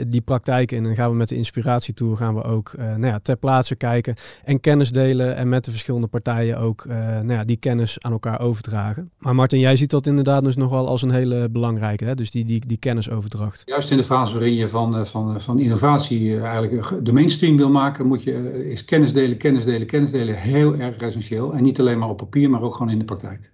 [0.06, 0.86] die praktijk in.
[0.86, 4.14] En gaan we met de inspiratietour gaan we ook nou ja, ter plaatse kijken.
[4.44, 5.36] En kennis delen.
[5.36, 9.10] En met de verschillende partijen ook nou ja, die kennis aan elkaar overdragen.
[9.18, 12.04] Maar Martin, jij ziet dat inderdaad dus nog wel als een hele belangrijke.
[12.04, 12.14] Hè?
[12.14, 13.62] Dus die, die, die kennisoverdracht.
[13.64, 18.06] Juist in de fase waarin je van, van, van innovatie eigenlijk de mainstream wil maken.
[18.06, 21.54] Moet je, is kennis delen, kennis delen, kennis delen heel erg essentieel.
[21.54, 23.52] En niet alleen maar op papier, maar ook gewoon in de praktijk.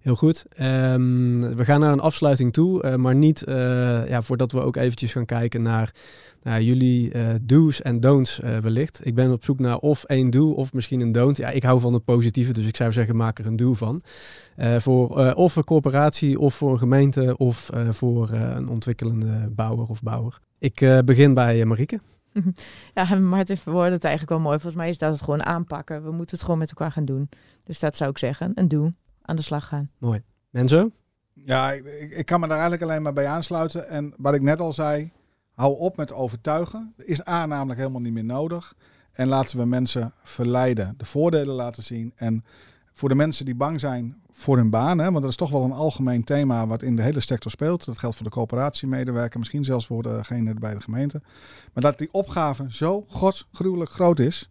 [0.00, 0.44] Heel goed.
[0.60, 3.54] Um, we gaan naar een afsluiting toe, uh, maar niet uh,
[4.08, 5.92] ja, voordat we ook eventjes gaan kijken naar,
[6.42, 9.00] jullie uh, do's en don'ts wellicht.
[9.06, 11.36] Ik ben op zoek naar of één do of misschien een don't.
[11.36, 14.02] Ja, ik hou van het positieve, dus ik zou zeggen maak er een do van.
[14.78, 20.38] voor of een corporatie of voor een gemeente of voor een ontwikkelende bouwer of bouwer.
[20.58, 22.00] Ik begin bij Marieke.
[22.94, 24.58] Ja, Martin verwoordde het eigenlijk wel mooi.
[24.58, 26.02] Volgens mij is dat het gewoon aanpakken.
[26.02, 27.28] We moeten het gewoon met elkaar gaan doen.
[27.64, 28.54] Dus dat zou ik zeggen.
[28.54, 28.92] En doe.
[29.30, 29.90] Aan de slag gaan.
[29.98, 30.22] Mooi.
[30.50, 30.90] Menzo?
[31.32, 33.88] Ja, ik, ik, kan me daar eigenlijk alleen maar bij aansluiten.
[33.88, 35.12] En wat ik net al zei,
[35.54, 36.94] hou op met overtuigen.
[36.96, 38.74] Er is A namelijk helemaal niet meer nodig.
[39.12, 40.94] En laten we mensen verleiden.
[40.96, 42.12] De voordelen laten zien.
[42.16, 42.44] En
[42.92, 45.64] voor de mensen die bang zijn voor hun baan, hè, want dat is toch wel
[45.64, 47.84] een algemeen thema wat in de hele sector speelt.
[47.84, 51.22] Dat geldt voor de coöperatiemedewerker, misschien zelfs voor degene bij de gemeente.
[51.72, 54.50] Maar dat die opgave zo godsgruwelijk groot is,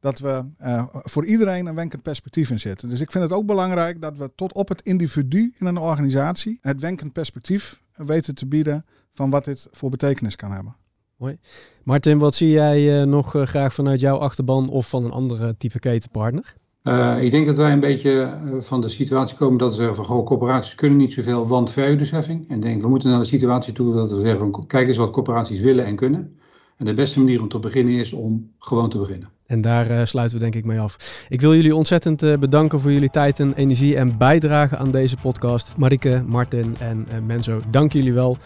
[0.00, 2.88] dat we uh, voor iedereen een wenkend perspectief in zetten.
[2.88, 6.58] Dus ik vind het ook belangrijk dat we tot op het individu in een organisatie
[6.60, 10.76] het wenkend perspectief weten te bieden van wat dit voor betekenis kan hebben.
[11.16, 11.38] Mooi.
[11.84, 15.56] Martin, wat zie jij uh, nog uh, graag vanuit jouw achterban of van een andere
[15.56, 16.54] type ketenpartner?
[16.82, 20.04] Uh, ik denk dat wij een beetje van de situatie komen dat we zeggen van
[20.04, 22.48] goh, corporaties kunnen niet zoveel, want verhuurdersheffing.
[22.48, 25.10] En denk we moeten naar de situatie toe dat we zeggen van kijk eens wat
[25.10, 26.38] corporaties willen en kunnen.
[26.76, 29.30] En de beste manier om te beginnen is om gewoon te beginnen.
[29.50, 30.96] En daar uh, sluiten we denk ik mee af.
[31.28, 35.16] Ik wil jullie ontzettend uh, bedanken voor jullie tijd en energie en bijdrage aan deze
[35.16, 35.72] podcast.
[35.76, 38.38] Marike, Martin en uh, Menzo, dank jullie wel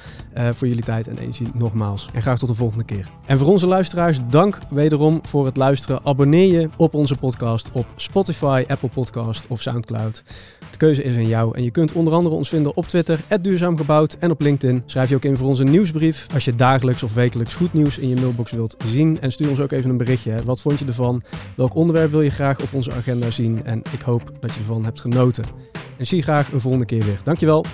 [0.53, 2.09] voor jullie tijd en energie nogmaals.
[2.13, 3.09] En graag tot de volgende keer.
[3.27, 6.01] En voor onze luisteraars, dank wederom voor het luisteren.
[6.05, 10.25] Abonneer je op onze podcast op Spotify, Apple Podcast of Soundcloud.
[10.75, 11.57] De keuze is aan jou.
[11.57, 14.83] En je kunt onder andere ons vinden op Twitter, Duurzaam Gebouwd en op LinkedIn.
[14.87, 18.09] Schrijf je ook in voor onze nieuwsbrief als je dagelijks of wekelijks goed nieuws in
[18.09, 19.21] je mailbox wilt zien.
[19.21, 20.43] En stuur ons ook even een berichtje.
[20.45, 21.23] Wat vond je ervan?
[21.57, 23.65] Welk onderwerp wil je graag op onze agenda zien?
[23.65, 25.45] En ik hoop dat je ervan hebt genoten.
[25.97, 27.21] En zie graag een volgende keer weer.
[27.25, 27.65] Dankjewel.